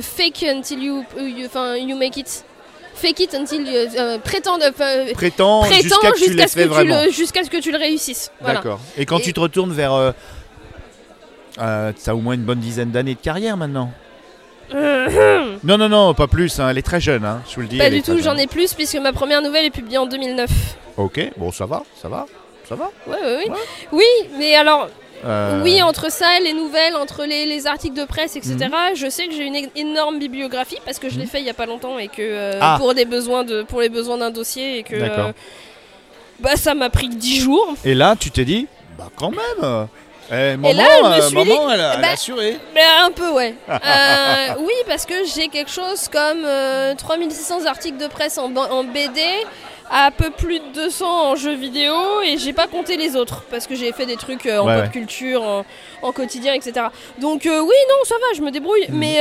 fake 0.00 0.44
until 0.48 0.82
you, 0.82 1.04
you, 1.16 1.46
enfin, 1.46 1.76
you 1.76 1.96
make 1.96 2.16
it. 2.16 2.44
Fake 2.94 3.20
it 3.20 3.34
until 3.34 3.60
you, 3.60 3.72
euh, 3.96 4.18
prétends, 4.18 4.58
euh, 4.60 5.12
prétends 5.14 5.62
jusqu'à 5.66 6.10
tu 6.10 6.24
ce 6.24 6.56
que 6.56 6.80
tu 6.80 6.84
le 6.88 7.12
jusqu'à 7.12 7.44
ce 7.44 7.50
que 7.50 7.60
tu 7.60 7.70
le 7.70 7.78
réussisses. 7.78 8.32
Voilà. 8.40 8.56
D'accord. 8.56 8.80
Et 8.96 9.06
quand 9.06 9.18
Et- 9.18 9.22
tu 9.22 9.32
te 9.32 9.38
retournes 9.38 9.72
vers. 9.72 9.92
Euh, 9.92 10.10
euh, 11.60 11.92
T'as 12.04 12.14
au 12.14 12.18
moins 12.20 12.34
une 12.34 12.42
bonne 12.42 12.58
dizaine 12.58 12.90
d'années 12.90 13.14
de 13.14 13.20
carrière 13.20 13.56
maintenant. 13.56 13.92
Non, 15.64 15.78
non, 15.78 15.88
non, 15.88 16.14
pas 16.14 16.26
plus. 16.26 16.58
hein, 16.60 16.68
Elle 16.70 16.78
est 16.78 16.82
très 16.82 17.00
jeune, 17.00 17.24
hein, 17.24 17.42
je 17.48 17.54
vous 17.56 17.62
le 17.62 17.66
dis. 17.68 17.78
Pas 17.78 17.90
du 17.90 18.02
tout. 18.02 18.18
J'en 18.22 18.36
ai 18.36 18.46
plus 18.46 18.74
puisque 18.74 18.96
ma 18.96 19.12
première 19.12 19.42
nouvelle 19.42 19.64
est 19.64 19.70
publiée 19.70 19.98
en 19.98 20.06
2009. 20.06 20.48
Ok, 20.96 21.20
bon, 21.36 21.50
ça 21.52 21.66
va, 21.66 21.82
ça 22.00 22.08
va, 22.08 22.26
ça 22.68 22.74
va. 22.74 22.90
Ouais, 23.06 23.16
ouais, 23.22 23.44
oui. 23.46 23.52
Oui, 23.92 24.28
mais 24.38 24.54
alors, 24.54 24.88
Euh, 25.24 25.60
oui, 25.64 25.82
entre 25.82 26.12
ça, 26.12 26.26
les 26.44 26.52
nouvelles, 26.52 26.94
entre 26.94 27.24
les, 27.24 27.44
les 27.44 27.66
articles 27.66 27.96
de 27.96 28.04
presse, 28.04 28.36
etc. 28.36 28.54
Mhm. 28.60 28.94
Je 28.94 29.10
sais 29.10 29.26
que 29.26 29.34
j'ai 29.34 29.46
une 29.46 29.56
énorme 29.74 30.20
bibliographie 30.20 30.78
parce 30.84 31.00
que 31.00 31.08
je 31.08 31.18
l'ai 31.18 31.26
fait 31.26 31.40
il 31.40 31.44
y 31.44 31.50
a 31.50 31.54
pas 31.54 31.66
longtemps 31.66 31.98
et 31.98 32.06
que 32.06 32.22
euh, 32.22 32.58
Ah. 32.62 32.76
pour 32.78 32.94
des 32.94 33.04
besoins 33.04 33.42
de 33.42 33.62
pour 33.64 33.80
les 33.80 33.88
besoins 33.88 34.16
d'un 34.18 34.30
dossier 34.30 34.78
et 34.78 34.82
que 34.84 34.94
euh, 34.94 35.32
bah 36.38 36.54
ça 36.54 36.74
m'a 36.74 36.88
pris 36.88 37.08
10 37.08 37.40
jours. 37.40 37.74
Et 37.84 37.94
là, 37.96 38.14
tu 38.14 38.30
t'es 38.30 38.44
dit, 38.44 38.68
bah 38.96 39.08
quand 39.16 39.30
même. 39.32 39.88
Eh, 40.30 40.56
maman, 40.56 40.72
là, 40.74 40.84
je 41.02 41.02
me 41.08 41.12
euh, 41.12 41.22
suis 41.22 41.34
maman, 41.36 41.44
dit, 41.66 41.72
elle, 41.74 41.80
a, 41.80 41.92
elle 41.94 41.98
a 41.98 42.02
bah, 42.02 42.08
assuré. 42.12 42.58
Un 43.04 43.10
peu 43.10 43.30
ouais. 43.30 43.54
Euh, 43.68 44.54
oui, 44.60 44.74
parce 44.86 45.06
que 45.06 45.14
j'ai 45.24 45.48
quelque 45.48 45.70
chose 45.70 46.08
comme 46.08 46.44
euh, 46.44 46.94
3600 46.96 47.66
articles 47.66 47.98
de 47.98 48.06
presse 48.08 48.38
en, 48.38 48.54
en 48.54 48.84
BD. 48.84 49.20
Un 49.90 50.10
peu 50.10 50.28
plus 50.30 50.58
de 50.60 50.66
200 50.74 51.30
en 51.30 51.34
jeux 51.34 51.54
vidéo 51.54 51.94
et 52.22 52.36
j'ai 52.36 52.52
pas 52.52 52.66
compté 52.66 52.98
les 52.98 53.16
autres 53.16 53.44
parce 53.50 53.66
que 53.66 53.74
j'ai 53.74 53.90
fait 53.92 54.04
des 54.04 54.16
trucs 54.16 54.44
euh, 54.44 54.58
en 54.58 54.66
Ouais, 54.66 54.74
pop 54.74 54.84
ouais. 54.84 54.90
culture, 54.90 55.42
en, 55.42 55.64
en 56.02 56.12
quotidien, 56.12 56.52
etc. 56.52 56.88
Donc 57.18 57.46
euh, 57.46 57.60
oui, 57.60 57.74
non, 57.88 58.04
ça 58.04 58.16
va, 58.16 58.36
je 58.36 58.42
me 58.42 58.50
débrouille. 58.50 58.84
Mhm. 58.90 58.98
Mais 58.98 59.18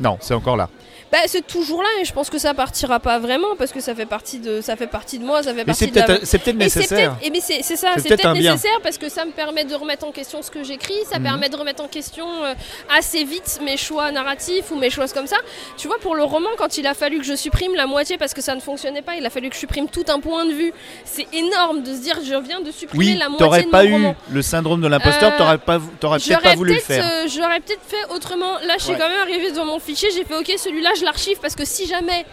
Non, 0.00 0.16
c'est 0.20 0.32
encore 0.34 0.56
là. 0.56 0.68
Bah, 1.16 1.22
c'est 1.28 1.46
toujours 1.46 1.82
là 1.82 1.88
et 1.98 2.04
je 2.04 2.12
pense 2.12 2.28
que 2.28 2.36
ça 2.38 2.52
partira 2.52 3.00
pas 3.00 3.18
vraiment 3.18 3.56
parce 3.56 3.72
que 3.72 3.80
ça 3.80 3.94
fait 3.94 4.04
partie 4.04 4.38
de 4.38 4.60
ça 4.60 4.76
fait 4.76 4.86
partie 4.86 5.18
de 5.18 5.24
moi, 5.24 5.42
ça 5.42 5.50
fait 5.52 5.60
Mais 5.60 5.64
partie 5.64 5.86
de 5.90 5.98
la- 5.98 6.18
c'est 6.24 6.36
peut-être 6.38 6.56
Et 6.56 6.58
nécessaire. 6.58 7.16
eh 7.22 7.30
ben, 7.30 7.40
c'est 7.40 7.62
ça, 7.62 7.92
C'est 7.96 8.08
peut-être 8.10 8.32
nécessaire 8.34 8.78
parce 8.82 8.98
que 8.98 9.08
ça 9.08 9.24
me 9.24 9.30
permet 9.30 9.64
de 9.64 9.74
remettre 9.74 10.04
en 10.06 10.12
question 10.12 10.42
ce 10.42 10.50
que 10.50 10.62
j'écris, 10.62 10.92
ça 11.10 11.16
Mhm. 11.18 11.24
permet 11.24 11.48
de 11.48 11.56
remettre 11.56 11.82
en 11.82 11.88
question 11.88 12.26
euh, 12.44 12.52
assez 12.94 13.24
vite 13.24 13.60
mes 13.64 13.78
choix 13.78 14.12
narratifs 14.12 14.70
ou 14.70 14.76
mes 14.76 14.90
choses 14.90 15.14
comme 15.14 15.26
ça. 15.26 15.36
Tu 15.78 15.86
vois, 15.88 15.96
pour 16.00 16.16
le 16.16 16.22
roman, 16.22 16.50
quand 16.58 16.76
il 16.76 16.86
a 16.86 16.92
fallu 16.92 17.16
que 17.18 17.24
je 17.24 17.34
supprime 17.34 17.74
la 17.74 17.86
moitié 17.86 18.18
parce 18.18 18.34
que 18.34 18.42
ça 18.42 18.54
ne 18.54 18.60
fonctionnait 18.60 19.00
pas, 19.00 19.14
il 19.16 19.24
a 19.24 19.30
fallu 19.30 19.48
que 19.48 19.54
je 19.54 19.60
supprime 19.60 19.88
tout 19.88 20.04
un 20.08 20.20
point 20.20 20.44
de 20.44 20.52
vue. 20.52 20.74
C'est 21.06 21.28
énorme 21.32 21.82
de 21.82 21.94
se 21.94 22.00
dire 22.02 22.18
je 22.22 22.34
viens 22.46 22.60
de 22.60 22.70
supprimer 22.72 23.04
Oui, 23.12 23.16
la 23.16 23.30
moitié 23.30 23.38
t'aurais 23.46 23.62
pas 23.62 23.86
eu 23.86 24.12
le 24.30 24.42
syndrome 24.42 24.82
de 24.82 24.88
l'imposteur, 24.88 25.32
Euh, 25.32 25.38
t'aurais 25.38 25.58
pas, 25.58 25.78
t'aurais 25.98 26.18
peut-être 26.18 26.42
pas 26.42 26.54
voulu 26.56 26.74
le 26.74 26.76
peut-être, 26.80 26.86
faire. 27.02 27.10
euh, 27.10 27.26
j'aurais 27.34 27.60
peut-être 27.60 27.80
fait 27.88 28.04
autrement. 28.14 28.58
Là, 28.66 28.74
je 28.76 28.82
suis 28.82 28.92
Ouais. 28.92 28.98
quand 28.98 29.08
même 29.08 29.20
arrivée 29.20 29.50
devant 29.50 29.64
mon 29.64 29.78
fichier. 29.78 30.10
J'ai 30.14 30.24
fait 30.24 30.36
OK, 30.36 30.52
celui-là, 30.58 30.90
je 30.98 31.05
l'archive 31.06 31.38
parce 31.40 31.54
que 31.54 31.64
si 31.64 31.86
jamais 31.86 32.26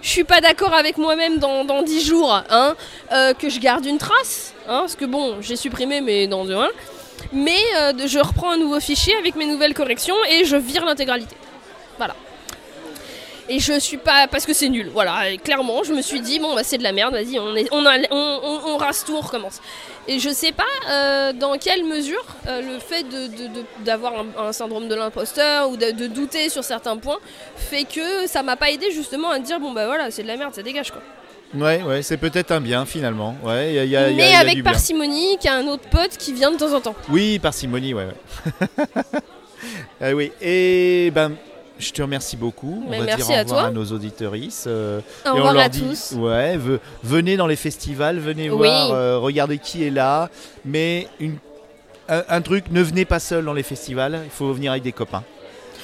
je 0.00 0.08
suis 0.08 0.24
pas 0.24 0.40
d'accord 0.40 0.72
avec 0.74 0.96
moi-même 0.96 1.38
dans, 1.38 1.64
dans 1.64 1.82
10 1.82 2.04
jours, 2.04 2.32
hein, 2.50 2.74
euh, 3.12 3.34
que 3.34 3.48
je 3.48 3.60
garde 3.60 3.84
une 3.86 3.98
trace, 3.98 4.52
hein, 4.66 4.80
parce 4.80 4.96
que 4.96 5.04
bon, 5.04 5.36
j'ai 5.42 5.54
supprimé, 5.56 6.00
mais 6.00 6.26
dans 6.26 6.50
un. 6.50 6.68
Mais 7.32 7.60
euh, 7.78 7.92
je 8.06 8.18
reprends 8.18 8.50
un 8.50 8.56
nouveau 8.56 8.80
fichier 8.80 9.14
avec 9.16 9.36
mes 9.36 9.46
nouvelles 9.46 9.74
corrections 9.74 10.16
et 10.28 10.44
je 10.44 10.56
vire 10.56 10.84
l'intégralité. 10.84 11.36
Voilà. 11.98 12.16
Et 13.48 13.58
je 13.60 13.78
suis 13.78 13.96
pas. 13.96 14.26
Parce 14.28 14.44
que 14.46 14.52
c'est 14.54 14.68
nul. 14.68 14.90
Voilà, 14.92 15.36
clairement, 15.44 15.82
je 15.84 15.92
me 15.92 16.02
suis 16.02 16.20
dit, 16.20 16.38
bon, 16.40 16.54
bah 16.54 16.62
c'est 16.64 16.78
de 16.78 16.82
la 16.82 16.92
merde, 16.92 17.12
vas-y, 17.14 17.38
on, 17.38 17.54
est, 17.54 17.68
on, 17.72 17.84
a- 17.86 17.98
on- 18.10 18.60
on 18.66 18.76
rase 18.76 19.04
tout, 19.04 19.14
on 19.16 19.20
recommence. 19.20 19.60
Et 20.08 20.18
je 20.18 20.30
sais 20.30 20.50
pas 20.52 20.64
euh, 20.90 21.32
dans 21.32 21.56
quelle 21.58 21.84
mesure 21.84 22.24
euh, 22.48 22.60
le 22.60 22.78
fait 22.80 23.04
de- 23.04 23.28
de- 23.28 23.46
de- 23.60 23.64
d'avoir 23.84 24.12
un, 24.14 24.46
un 24.48 24.52
syndrome 24.52 24.88
de 24.88 24.94
l'imposteur 24.96 25.70
ou 25.70 25.76
de, 25.76 26.06
douter 26.08 26.48
sur 26.48 26.64
certains 26.64 26.96
points 26.96 27.18
fait 27.56 27.84
que 27.84 28.26
ça 28.26 28.42
m'a 28.42 28.56
pas 28.56 28.70
aidé 28.72 28.90
justement 28.90 29.30
à 29.30 29.38
dire, 29.38 29.60
bon, 29.60 29.70
bah 29.72 29.86
voilà, 29.86 30.10
c'est 30.10 30.22
de 30.24 30.28
la 30.28 30.36
merde, 30.36 30.54
ça 30.54 30.62
dégage 30.62 30.90
quoi. 30.90 31.02
Ouais, 31.54 31.82
ouais, 31.82 32.02
c'est 32.02 32.16
peut-être 32.16 32.50
un 32.50 32.60
bien 32.60 32.84
finalement. 32.86 33.36
Ouais, 33.44 33.74
y 33.74 33.78
a, 33.78 33.84
y 33.84 33.94
a- 33.96 34.00
y 34.10 34.12
a- 34.12 34.16
Mais 34.16 34.30
y 34.30 34.34
a 34.34 34.38
avec 34.38 34.54
du 34.56 34.62
bien. 34.62 34.72
parcimonie, 34.72 35.36
qui 35.38 35.46
a 35.48 35.54
un 35.54 35.68
autre 35.68 35.86
pote 35.90 36.16
qui 36.18 36.32
vient 36.32 36.50
de 36.50 36.56
temps 36.56 36.72
en 36.74 36.80
temps. 36.80 36.94
Oui, 37.10 37.38
parcimonie, 37.38 37.94
ouais. 37.94 38.06
ouais. 38.06 38.94
Euh, 40.02 40.12
oui, 40.14 40.32
et 40.40 41.10
ben, 41.14 41.32
je 41.82 41.92
te 41.92 42.02
remercie 42.02 42.36
beaucoup. 42.36 42.84
Mais 42.88 42.96
on 42.96 43.00
va 43.00 43.06
merci 43.06 43.26
dire 43.26 43.30
au 43.30 43.38
à 43.38 43.42
revoir 43.42 43.60
toi. 43.60 43.68
à 43.68 43.70
nos 43.72 43.84
auditorices. 43.92 44.64
euh, 44.66 45.00
Au 45.26 45.36
et 45.36 45.40
on 45.40 45.52
leur 45.52 45.58
à 45.64 45.68
dit, 45.68 45.80
tous. 45.82 46.12
ouais, 46.16 46.56
ve- 46.56 46.78
venez 47.02 47.36
dans 47.36 47.46
les 47.46 47.56
festivals, 47.56 48.18
venez 48.18 48.48
Oui. 48.50 48.56
voir, 48.58 48.92
euh, 48.92 49.18
regardez 49.18 49.58
qui 49.58 49.84
est 49.84 49.90
là. 49.90 50.30
Mais 50.64 51.08
une, 51.20 51.36
un, 52.08 52.22
un 52.28 52.40
truc, 52.42 52.64
ne 52.70 52.82
venez 52.82 53.04
pas 53.04 53.20
seul 53.20 53.44
dans 53.44 53.52
les 53.52 53.62
festivals. 53.62 54.20
Il 54.24 54.30
faut 54.30 54.52
venir 54.52 54.70
avec 54.72 54.82
des 54.84 54.92
copains. 54.92 55.22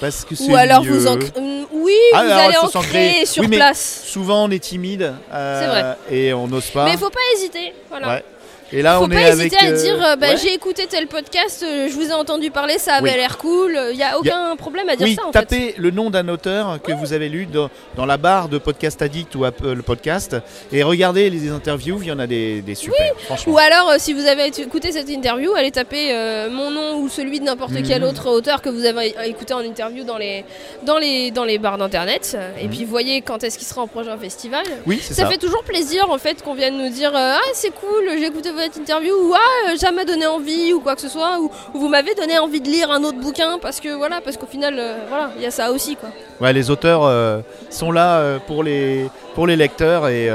Parce 0.00 0.24
que 0.24 0.34
Ou 0.48 0.54
alors 0.54 0.84
mieux. 0.84 0.92
vous 0.92 1.06
en... 1.08 1.14
Hum, 1.14 1.66
Oui, 1.72 1.92
Ah, 2.12 2.24
vous 2.24 2.30
alors, 2.30 2.38
allez 2.38 2.54
il 2.62 2.78
en 2.78 2.80
créer 2.82 3.11
créer. 3.12 3.26
sur 3.26 3.42
Oui, 3.42 3.48
place. 3.56 4.02
Souvent, 4.06 4.44
on 4.44 4.50
est 4.50 4.58
timide. 4.62 5.12
euh, 5.32 5.96
vrai. 6.08 6.16
Et 6.16 6.32
on 6.32 6.46
n'ose 6.46 6.66
pas. 6.70 6.84
Mais 6.84 6.96
faut 6.96 7.11
pas 7.11 7.18
hésiter. 7.34 7.72
Voilà. 7.90 8.08
Ouais. 8.08 8.24
Et 8.70 8.83
là, 8.83 8.98
Faut 8.98 9.04
on 9.04 9.09
pas 9.09 9.14
est 9.22 9.28
hésiter 9.33 9.57
avec. 9.57 9.62
à 9.62 9.66
euh, 9.78 9.83
dire 9.83 10.04
euh, 10.07 10.16
bah, 10.16 10.28
ouais. 10.28 10.37
j'ai 10.37 10.52
écouté 10.52 10.87
tel 10.87 11.07
podcast, 11.07 11.64
euh, 11.66 11.88
je 11.88 11.94
vous 11.94 12.11
ai 12.11 12.12
entendu 12.12 12.50
parler, 12.50 12.78
ça 12.78 12.94
avait 12.96 13.11
Oui. 13.12 13.16
l'air 13.16 13.38
cool. 13.38 13.78
Il 13.92 13.96
y 13.98 14.02
a 14.02 14.18
aucun 14.18 14.57
problème 14.57 14.88
à 14.90 14.96
dire 14.96 15.07
Oui, 15.07 15.14
ça 15.14 15.22
en 15.26 15.33
fait. 15.33 15.38
tapez 15.40 15.74
le 15.78 15.90
nom 15.90 16.11
d'un 16.11 16.28
auteur 16.28 16.78
que 16.83 16.92
vous 16.92 17.14
avez 17.14 17.31
lu 17.31 17.46
dans, 17.46 17.70
dans 17.96 18.04
la 18.04 18.18
barre 18.18 18.48
de 18.50 18.59
Podcast 18.59 19.00
Addict 19.00 19.35
ou 19.37 19.44
Apple 19.46 19.83
Podcast 19.83 20.37
et 20.70 20.83
regardez 20.83 21.31
les 21.31 21.50
interviews, 21.50 21.98
il 22.02 22.09
y 22.09 22.12
en 22.12 22.18
a 22.18 22.26
des, 22.26 22.61
des 22.61 22.74
super, 22.74 23.14
franchement. 23.24 23.54
Ou 23.54 23.59
alors, 23.59 23.88
euh, 23.90 23.96
si 23.98 24.12
vous 24.12 24.26
avez 24.26 24.46
écouté 24.48 24.92
cette 24.92 25.09
interview, 25.09 25.54
allez 25.54 25.70
taper 25.70 26.11
euh, 26.12 26.50
mon 26.50 26.70
nom 26.70 26.98
ou 26.98 27.09
celui 27.09 27.40
de 27.40 27.44
n'importe 27.46 27.72
Mhm. 27.72 27.83
quel 27.88 28.04
autre 28.04 28.28
auteur 28.28 28.61
que 28.61 28.68
vous 28.68 28.85
avez 28.85 29.14
écouté 29.24 29.54
en 29.54 29.61
interview 29.61 30.04
dans 30.04 30.18
les, 30.18 30.44
dans 30.83 30.98
les, 30.98 31.31
dans 31.31 31.44
les 31.46 31.57
bars 31.59 31.78
d'internet. 31.78 32.37
Et 32.61 32.64
Mhm. 32.64 32.70
puis 32.70 32.85
voyez 32.85 33.22
quand 33.22 33.42
est-ce 33.44 33.57
qu'il 33.57 33.66
sera 33.66 33.81
en 33.81 33.87
prochain 33.87 34.18
festival. 34.18 34.64
Oui, 34.87 34.98
c'est 35.02 35.14
Ça, 35.14 35.22
ça. 35.22 35.28
fait 35.31 35.38
toujours 35.38 35.62
plaisir 35.64 36.11
en 36.11 36.18
fait 36.18 36.42
qu'on 36.42 36.54
vienne 36.54 36.76
nous 36.76 36.90
dire 36.90 37.12
euh, 37.16 37.35
Ah, 37.38 37.50
c'est 37.54 37.70
cool, 37.72 38.04
j'ai 38.18 38.26
écouté 38.26 38.50
votre 38.58 38.78
interview, 38.78 39.14
ou 39.14 39.34
Ah, 39.34 39.70
euh, 39.72 39.76
ça 39.76 39.90
m'a 39.92 40.04
donné 40.04 40.26
envie, 40.26 40.72
ou 40.74 40.80
quoi 40.80 40.94
que 40.94 41.00
ce 41.00 41.08
soit, 41.08 41.38
ou, 41.40 41.50
ou 41.74 41.78
vous 41.78 41.88
m'avez 41.88 42.14
donné 42.14 42.38
envie 42.38 42.60
de 42.60 42.68
lire 42.68 42.90
un 42.90 43.02
autre 43.04 43.18
bouquin 43.18 43.58
parce 43.60 43.80
que 43.80 43.88
voilà, 43.96 44.20
parce 44.20 44.36
qu'au 44.36 44.46
final, 44.46 44.74
euh, 44.78 44.96
voilà, 45.08 45.30
il 45.36 45.42
y 45.42 45.46
a 45.46 45.50
ça 45.50 45.70
aussi 45.70 45.96
quoi. 45.96 46.08
Ouais, 46.40 46.52
les 46.52 46.70
auteurs 46.70 47.04
euh, 47.04 47.40
sont 47.70 47.90
là 47.90 48.38
pour 48.46 48.62
les, 48.62 49.08
pour 49.34 49.46
les 49.46 49.56
lecteurs 49.56 50.08
et, 50.08 50.26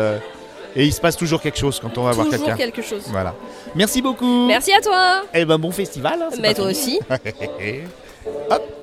et 0.76 0.84
il 0.86 0.92
se 0.94 1.00
passe 1.00 1.16
toujours 1.16 1.40
quelque 1.42 1.58
chose 1.60 1.80
quand 1.80 1.96
on 1.98 2.04
va 2.04 2.12
voir 2.12 2.26
Toujours 2.28 2.46
quelqu'un. 2.48 2.58
quelque 2.58 2.82
chose. 2.82 3.04
Voilà. 3.08 3.34
Merci 3.76 4.02
beaucoup. 4.02 4.48
Merci 4.48 4.74
à 4.74 4.82
toi, 4.82 5.22
Et 5.34 5.46
ben 5.46 5.58
bon 5.58 5.72
festival. 5.72 6.20
hein, 6.22 6.30
mais 6.40 6.54
toi 6.54 6.70
fini. 6.74 7.00
aussi. 7.00 7.00
Hop. 8.50 8.83